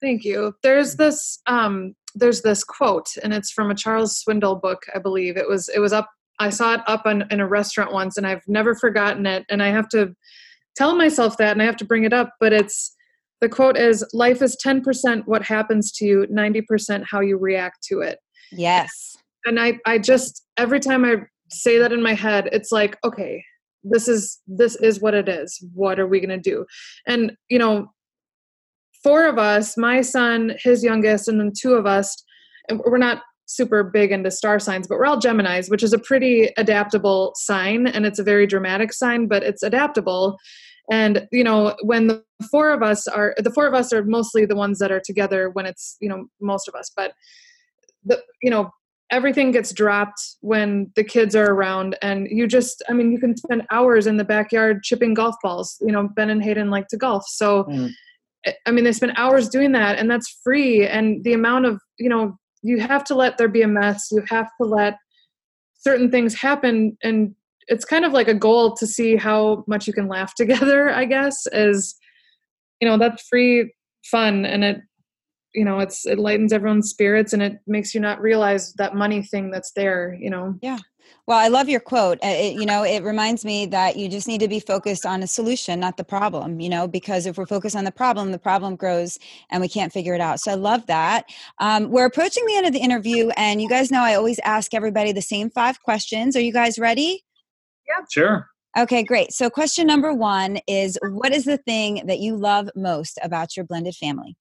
[0.00, 0.54] Thank you.
[0.62, 5.36] There's this um, there's this quote, and it's from a Charles Swindoll book, I believe.
[5.36, 6.08] It was it was up.
[6.38, 9.44] I saw it up on, in a restaurant once, and I've never forgotten it.
[9.50, 10.14] And I have to
[10.74, 12.30] tell myself that, and I have to bring it up.
[12.40, 12.94] But it's
[13.40, 17.36] the quote is: "Life is ten percent what happens to you, ninety percent how you
[17.36, 18.18] react to it."
[18.52, 19.16] Yes.
[19.44, 21.16] And I I just every time I
[21.50, 23.44] say that in my head, it's like, okay,
[23.84, 25.62] this is this is what it is.
[25.74, 26.64] What are we gonna do?
[27.06, 27.92] And you know,
[29.02, 32.22] four of us, my son, his youngest, and then two of us,
[32.84, 36.50] we're not super big into star signs, but we're all Geminis, which is a pretty
[36.56, 40.38] adaptable sign, and it's a very dramatic sign, but it's adaptable.
[40.90, 44.44] And you know, when the four of us are the four of us are mostly
[44.44, 47.12] the ones that are together when it's you know most of us, but
[48.04, 48.70] the you know
[49.10, 53.36] everything gets dropped when the kids are around and you just i mean you can
[53.36, 56.96] spend hours in the backyard chipping golf balls you know ben and hayden like to
[56.96, 57.90] golf so mm.
[58.66, 60.86] I mean, they spend hours doing that, and that's free.
[60.86, 64.08] And the amount of, you know, you have to let there be a mess.
[64.10, 64.96] You have to let
[65.74, 66.96] certain things happen.
[67.02, 67.34] And
[67.68, 71.04] it's kind of like a goal to see how much you can laugh together, I
[71.04, 71.96] guess, is,
[72.80, 73.72] you know, that's free
[74.04, 74.44] fun.
[74.44, 74.80] And it,
[75.54, 79.22] you know it's it lightens everyone's spirits and it makes you not realize that money
[79.22, 80.78] thing that's there you know yeah
[81.26, 82.18] well i love your quote.
[82.18, 85.22] Uh, it, you know it reminds me that you just need to be focused on
[85.22, 88.38] a solution not the problem you know because if we're focused on the problem the
[88.38, 89.18] problem grows
[89.50, 90.40] and we can't figure it out.
[90.40, 91.26] So i love that.
[91.58, 94.74] Um, we're approaching the end of the interview and you guys know i always ask
[94.74, 96.36] everybody the same five questions.
[96.36, 97.24] Are you guys ready?
[97.88, 98.04] Yeah.
[98.10, 98.46] Sure.
[98.78, 99.32] Okay, great.
[99.32, 103.66] So, question number one is What is the thing that you love most about your
[103.66, 104.36] blended family?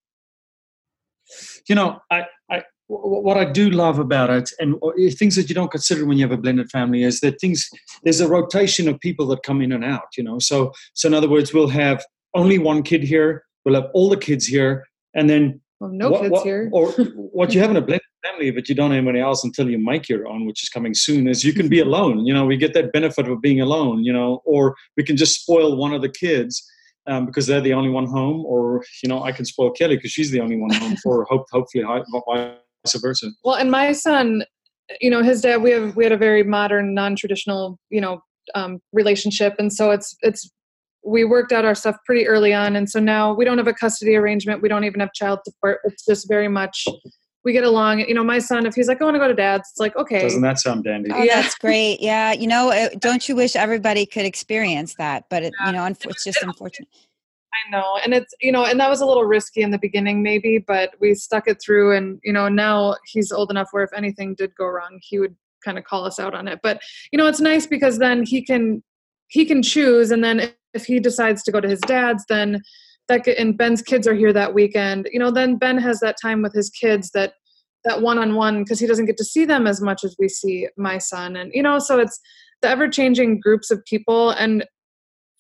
[1.68, 4.76] you know, I, I what I do love about it, and
[5.16, 7.70] things that you don't consider when you have a blended family, is that things
[8.04, 10.18] there's a rotation of people that come in and out.
[10.18, 13.92] You know, so so in other words, we'll have only one kid here, we'll have
[13.94, 16.70] all the kids here, and then well, no what, kids what, here.
[16.74, 19.70] or what you have in a blended family, but you don't have anybody else until
[19.70, 21.28] you make your own, which is coming soon.
[21.28, 22.26] Is you can be alone.
[22.26, 24.04] You know, we get that benefit of being alone.
[24.04, 26.68] You know, or we can just spoil one of the kids
[27.06, 30.12] um, because they're the only one home, or you know, I can spoil Kelly because
[30.12, 31.84] she's the only one home for hope, hopefully
[32.86, 33.28] vice versa.
[33.44, 34.44] Well, and my son,
[35.02, 38.22] you know, his dad, we have we had a very modern, non-traditional, you know,
[38.56, 40.50] um, relationship, and so it's it's
[41.04, 43.74] we worked out our stuff pretty early on, and so now we don't have a
[43.74, 44.62] custody arrangement.
[44.62, 45.80] We don't even have child support.
[45.86, 46.86] It's just very much
[47.46, 48.00] we get along.
[48.00, 49.96] You know, my son, if he's like, I want to go to dad's, it's like,
[49.96, 50.22] okay.
[50.22, 51.10] Doesn't that sound dandy?
[51.12, 51.42] Oh, yeah.
[51.42, 52.02] that's great.
[52.02, 52.34] Yeah.
[52.34, 55.26] You know, uh, don't you wish everybody could experience that?
[55.30, 55.68] But, it, yeah.
[55.68, 56.90] you know, it's just unfortunate.
[57.54, 57.98] I know.
[58.04, 60.92] And it's, you know, and that was a little risky in the beginning, maybe, but
[61.00, 61.96] we stuck it through.
[61.96, 65.36] And, you know, now he's old enough where if anything did go wrong, he would
[65.66, 66.60] kind of call us out on it.
[66.62, 66.82] But,
[67.12, 68.84] you know, it's nice because then he can,
[69.30, 70.12] he can choose.
[70.12, 72.62] And then if he decides to go to his dad's, then
[73.08, 76.42] that and Ben's kids are here that weekend, you know, then Ben has that time
[76.42, 77.34] with his kids that
[77.86, 80.98] that one-on-one because he doesn't get to see them as much as we see my
[80.98, 82.20] son and you know so it's
[82.62, 84.66] the ever-changing groups of people and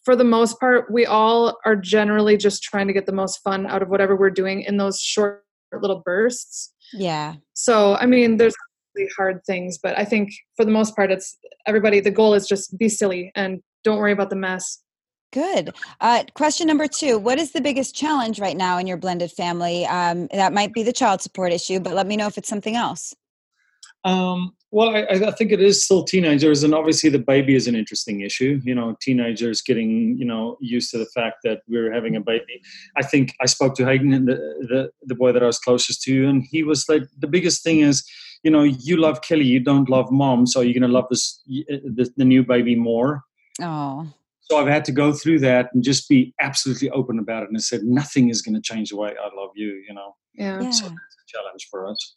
[0.09, 3.67] for the most part we all are generally just trying to get the most fun
[3.67, 5.43] out of whatever we're doing in those short
[5.83, 8.55] little bursts yeah so i mean there's
[8.95, 11.37] really hard things but i think for the most part it's
[11.67, 14.79] everybody the goal is just be silly and don't worry about the mess
[15.31, 15.75] Good.
[16.01, 19.85] Uh, question number two What is the biggest challenge right now in your blended family?
[19.85, 22.75] Um, that might be the child support issue, but let me know if it's something
[22.75, 23.13] else.
[24.03, 27.75] Um, well, I, I, think it is still teenagers, and obviously the baby is an
[27.75, 28.61] interesting issue.
[28.63, 32.61] You know, teenagers getting you know used to the fact that we're having a baby.
[32.95, 34.35] I think I spoke to Hayden, the
[34.69, 37.79] the, the boy that I was closest to, and he was like, the biggest thing
[37.79, 38.07] is,
[38.43, 42.09] you know, you love Kelly, you don't love mom, so you're gonna love this the,
[42.17, 43.23] the new baby more.
[43.61, 44.07] Oh
[44.49, 47.61] so I've had to go through that and just be absolutely open about it and
[47.61, 49.83] said nothing is going to change the way I love you.
[49.87, 50.15] You know.
[50.33, 50.61] Yeah.
[50.61, 50.71] yeah.
[50.71, 52.15] So that's a challenge for us.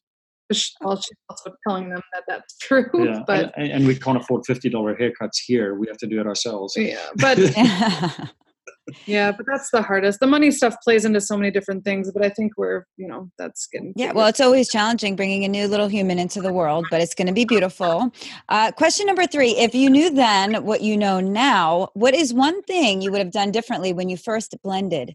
[0.80, 2.88] Well, she's also telling them that that's true.
[2.94, 3.22] Yeah.
[3.26, 5.74] But and, and we can't afford fifty dollar haircuts here.
[5.74, 6.74] We have to do it ourselves.
[6.76, 7.38] Yeah, but
[9.06, 10.20] yeah, but that's the hardest.
[10.20, 13.30] The money stuff plays into so many different things, but I think we're, you know,
[13.38, 13.92] that's getting.
[13.96, 17.14] Yeah, well, it's always challenging bringing a new little human into the world, but it's
[17.14, 18.10] going to be beautiful.
[18.48, 22.62] Uh, question number three If you knew then what you know now, what is one
[22.62, 25.14] thing you would have done differently when you first blended?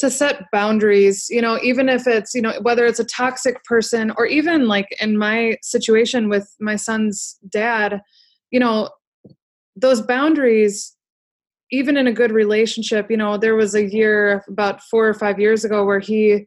[0.00, 4.12] To set boundaries you know even if it's you know whether it's a toxic person
[4.16, 8.00] or even like in my situation with my son's dad
[8.50, 8.88] you know
[9.76, 10.96] those boundaries
[11.70, 15.38] even in a good relationship, you know, there was a year about four or five
[15.38, 16.46] years ago where he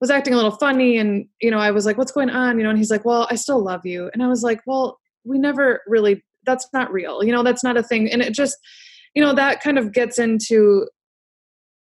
[0.00, 2.58] was acting a little funny and, you know, I was like, what's going on?
[2.58, 4.10] You know, and he's like, well, I still love you.
[4.12, 7.22] And I was like, well, we never really, that's not real.
[7.22, 8.10] You know, that's not a thing.
[8.10, 8.56] And it just,
[9.14, 10.86] you know, that kind of gets into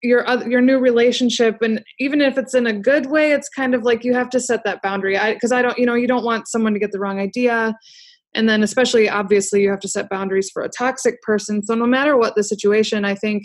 [0.02, 3.84] your your new relationship and even if it's in a good way it's kind of
[3.84, 5.18] like you have to set that boundary.
[5.18, 7.76] I because i don't you know you don't want someone to get the wrong idea
[8.34, 11.62] and then especially obviously you have to set boundaries for a toxic person.
[11.64, 13.44] So no matter what the situation i think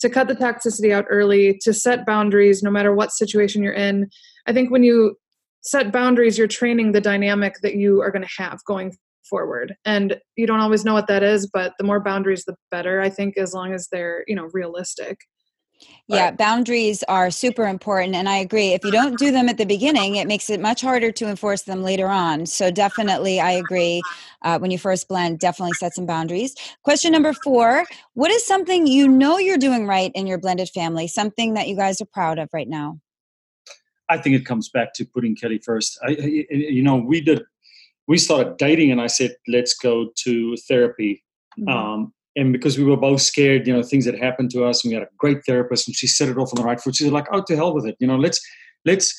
[0.00, 4.08] to cut the toxicity out early to set boundaries no matter what situation you're in
[4.46, 5.16] i think when you
[5.62, 8.94] set boundaries you're training the dynamic that you are going to have going
[9.28, 9.74] forward.
[9.84, 13.10] And you don't always know what that is but the more boundaries the better i
[13.10, 15.18] think as long as they're you know realistic
[16.08, 18.14] yeah, boundaries are super important.
[18.14, 18.72] And I agree.
[18.72, 21.62] If you don't do them at the beginning, it makes it much harder to enforce
[21.62, 22.46] them later on.
[22.46, 24.02] So, definitely, I agree.
[24.42, 26.54] Uh, when you first blend, definitely set some boundaries.
[26.82, 31.08] Question number four What is something you know you're doing right in your blended family?
[31.08, 33.00] Something that you guys are proud of right now?
[34.08, 35.98] I think it comes back to putting Kelly first.
[36.02, 37.42] I, you know, we did,
[38.06, 41.22] we started dating, and I said, let's go to therapy.
[41.58, 41.68] Mm-hmm.
[41.68, 44.90] Um, and because we were both scared, you know, things that happened to us, and
[44.90, 46.94] we had a great therapist, and she set it off on the right foot.
[46.94, 47.96] She's like, "Oh, to hell with it!
[47.98, 48.40] You know, let's
[48.84, 49.12] let's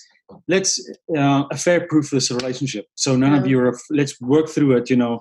[0.47, 0.79] let's
[1.15, 2.85] uh, affair proof of this relationship.
[2.95, 3.39] So none yeah.
[3.39, 3.77] of you are.
[3.89, 4.89] Let's work through it.
[4.89, 5.19] You know,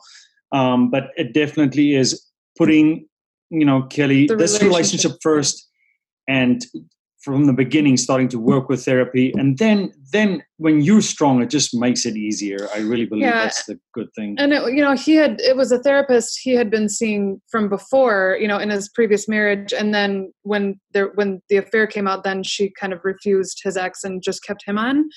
[0.52, 2.24] um, but it definitely is
[2.56, 3.06] putting,
[3.50, 4.68] you know, Kelly, the this relationship.
[4.68, 5.68] relationship first,
[6.28, 6.64] and
[7.20, 9.32] from the beginning starting to work with therapy.
[9.36, 12.68] And then then when you're strong it just makes it easier.
[12.74, 13.42] I really believe yeah.
[13.44, 14.36] that's the good thing.
[14.38, 17.68] And it, you know he had it was a therapist he had been seeing from
[17.68, 19.72] before you know in his previous marriage.
[19.72, 23.76] And then when there when the affair came out then she kind of refused his
[23.76, 25.08] ex and just kept him on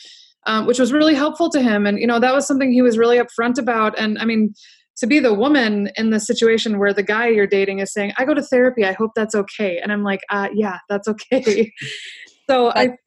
[0.48, 1.86] um, which was really helpful to him.
[1.86, 3.98] And you know that was something he was really upfront about.
[4.00, 4.54] And i mean
[4.98, 8.26] to be the woman in the situation where the guy you're dating is saying, I
[8.26, 9.80] go to therapy, I hope that's okay.
[9.80, 11.72] And I'm like, uh, yeah, that's okay.
[12.50, 12.98] so that, I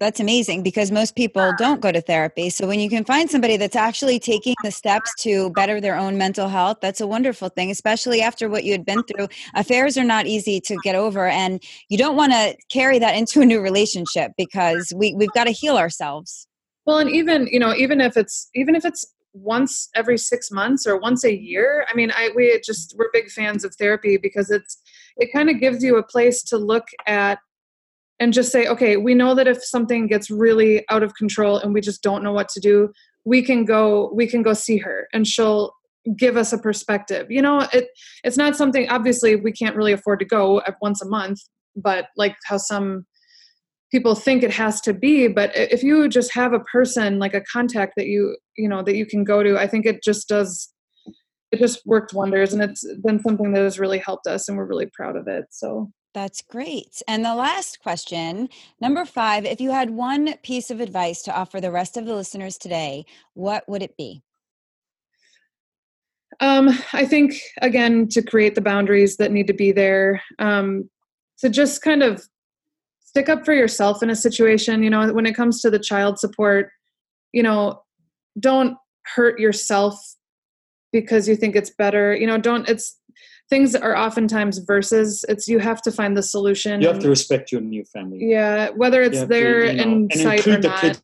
[0.00, 2.50] that's amazing because most people don't go to therapy.
[2.50, 6.18] So when you can find somebody that's actually taking the steps to better their own
[6.18, 9.28] mental health, that's a wonderful thing, especially after what you had been through.
[9.54, 13.40] Affairs are not easy to get over and you don't want to carry that into
[13.40, 16.48] a new relationship because we we've got to heal ourselves.
[16.86, 20.86] Well, and even, you know, even if it's even if it's once every six months
[20.86, 21.86] or once a year.
[21.90, 24.80] I mean, I we just we're big fans of therapy because it's
[25.16, 27.38] it kind of gives you a place to look at
[28.20, 31.74] and just say, okay, we know that if something gets really out of control and
[31.74, 32.92] we just don't know what to do,
[33.24, 35.74] we can go we can go see her and she'll
[36.16, 37.30] give us a perspective.
[37.30, 37.88] You know, it
[38.22, 41.40] it's not something obviously we can't really afford to go at once a month,
[41.74, 43.06] but like how some
[43.94, 47.40] people think it has to be but if you just have a person like a
[47.42, 50.74] contact that you you know that you can go to i think it just does
[51.52, 54.64] it just worked wonders and it's been something that has really helped us and we're
[54.64, 57.02] really proud of it so that's great.
[57.08, 58.48] And the last question,
[58.80, 62.14] number five, if you had one piece of advice to offer the rest of the
[62.14, 64.22] listeners today, what would it be?
[66.38, 70.88] Um, I think, again, to create the boundaries that need to be there, um,
[71.38, 72.24] to just kind of
[73.14, 76.18] stick up for yourself in a situation you know when it comes to the child
[76.18, 76.70] support
[77.32, 77.80] you know
[78.38, 78.76] don't
[79.14, 80.16] hurt yourself
[80.92, 82.14] because you think it's better.
[82.14, 82.98] You know don't it's
[83.50, 87.52] things are oftentimes versus it's you have to find the solution you have to respect
[87.52, 88.18] your new family.
[88.20, 91.00] Yeah whether it's there to, you know, in sight or not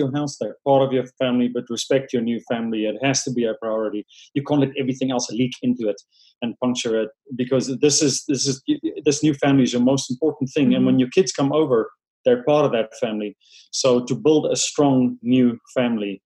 [0.00, 2.80] your house there part of your family but respect your new family.
[2.84, 4.06] It has to be a priority.
[4.34, 6.00] You can't let everything else leak into it
[6.42, 8.62] and puncture it because this is this is
[9.04, 10.66] this new family is your most important thing.
[10.66, 10.76] Mm-hmm.
[10.76, 11.00] and when mm-hmm.
[11.00, 11.90] your kids come over
[12.24, 13.34] they're part of that family.
[13.70, 16.22] So to build a strong new family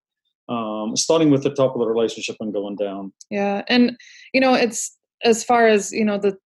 [0.49, 3.13] um, starting with the top of the relationship and going down.
[3.31, 3.97] Yeah and
[4.33, 6.37] you know it's as far as you know the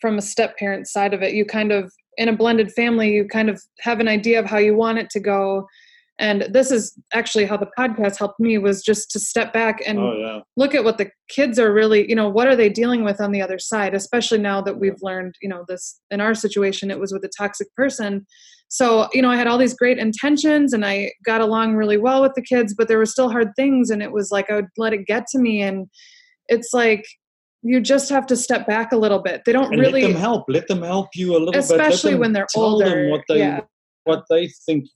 [0.00, 3.26] from a step parent side of it you kind of in a blended family you
[3.26, 5.66] kind of have an idea of how you want it to go
[6.18, 9.98] and this is actually how the podcast helped me was just to step back and
[9.98, 10.40] oh, yeah.
[10.56, 13.32] look at what the kids are really you know what are they dealing with on
[13.32, 17.00] the other side especially now that we've learned you know this in our situation it
[17.00, 18.26] was with a toxic person.
[18.68, 22.22] So you know i had all these great intentions and i got along really well
[22.22, 24.68] with the kids but there were still hard things and it was like i would
[24.76, 25.62] let it get to me.
[25.62, 25.86] And
[26.48, 27.04] it's like
[27.62, 29.42] you just have to step back a little bit.
[29.46, 30.44] They don't and really let them help.
[30.48, 33.08] Let them help you a little especially bit especially when they're older.
[33.08, 33.60] what they yeah.
[34.04, 34.86] what they think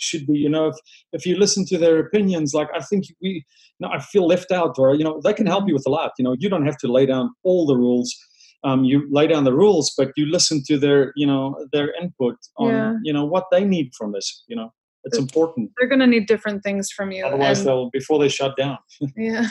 [0.00, 0.76] should be you know if,
[1.12, 3.42] if you listen to their opinions like i think we you
[3.80, 6.12] know i feel left out or you know they can help you with a lot
[6.18, 8.14] you know you don't have to lay down all the rules
[8.62, 12.36] um, you lay down the rules but you listen to their you know their input
[12.58, 12.94] on yeah.
[13.02, 14.70] you know what they need from this you know
[15.04, 18.28] it's important they're going to need different things from you otherwise and, they'll before they
[18.28, 18.76] shut down
[19.16, 19.46] yeah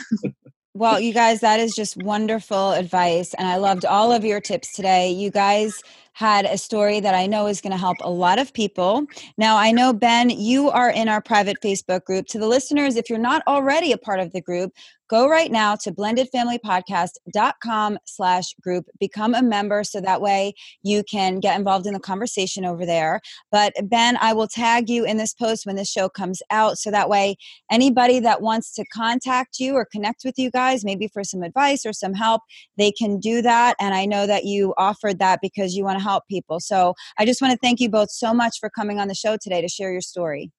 [0.75, 3.33] well, you guys, that is just wonderful advice.
[3.33, 5.11] And I loved all of your tips today.
[5.11, 5.81] You guys
[6.19, 9.05] had a story that I know is going to help a lot of people.
[9.37, 12.27] Now, I know, Ben, you are in our private Facebook group.
[12.27, 14.73] To the listeners, if you're not already a part of the group,
[15.09, 20.53] go right now to blendedfamilypodcast.com slash group become a member so that way
[20.83, 23.19] you can get involved in the conversation over there
[23.51, 26.91] but ben i will tag you in this post when this show comes out so
[26.91, 27.35] that way
[27.71, 31.83] anybody that wants to contact you or connect with you guys maybe for some advice
[31.85, 32.41] or some help
[32.77, 36.03] they can do that and i know that you offered that because you want to
[36.09, 39.07] help people so i just want to thank you both so much for coming on
[39.07, 40.51] the show today to share your story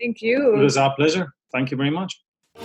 [0.00, 2.20] thank you it was our pleasure thank you very much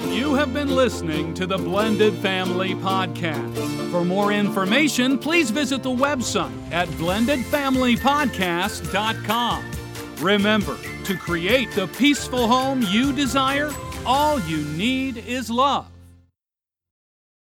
[0.07, 3.91] you have been listening to the Blended Family Podcast.
[3.91, 9.71] For more information, please visit the website at blendedfamilypodcast.com.
[10.19, 13.69] Remember, to create the peaceful home you desire,
[14.03, 15.92] all you need is love.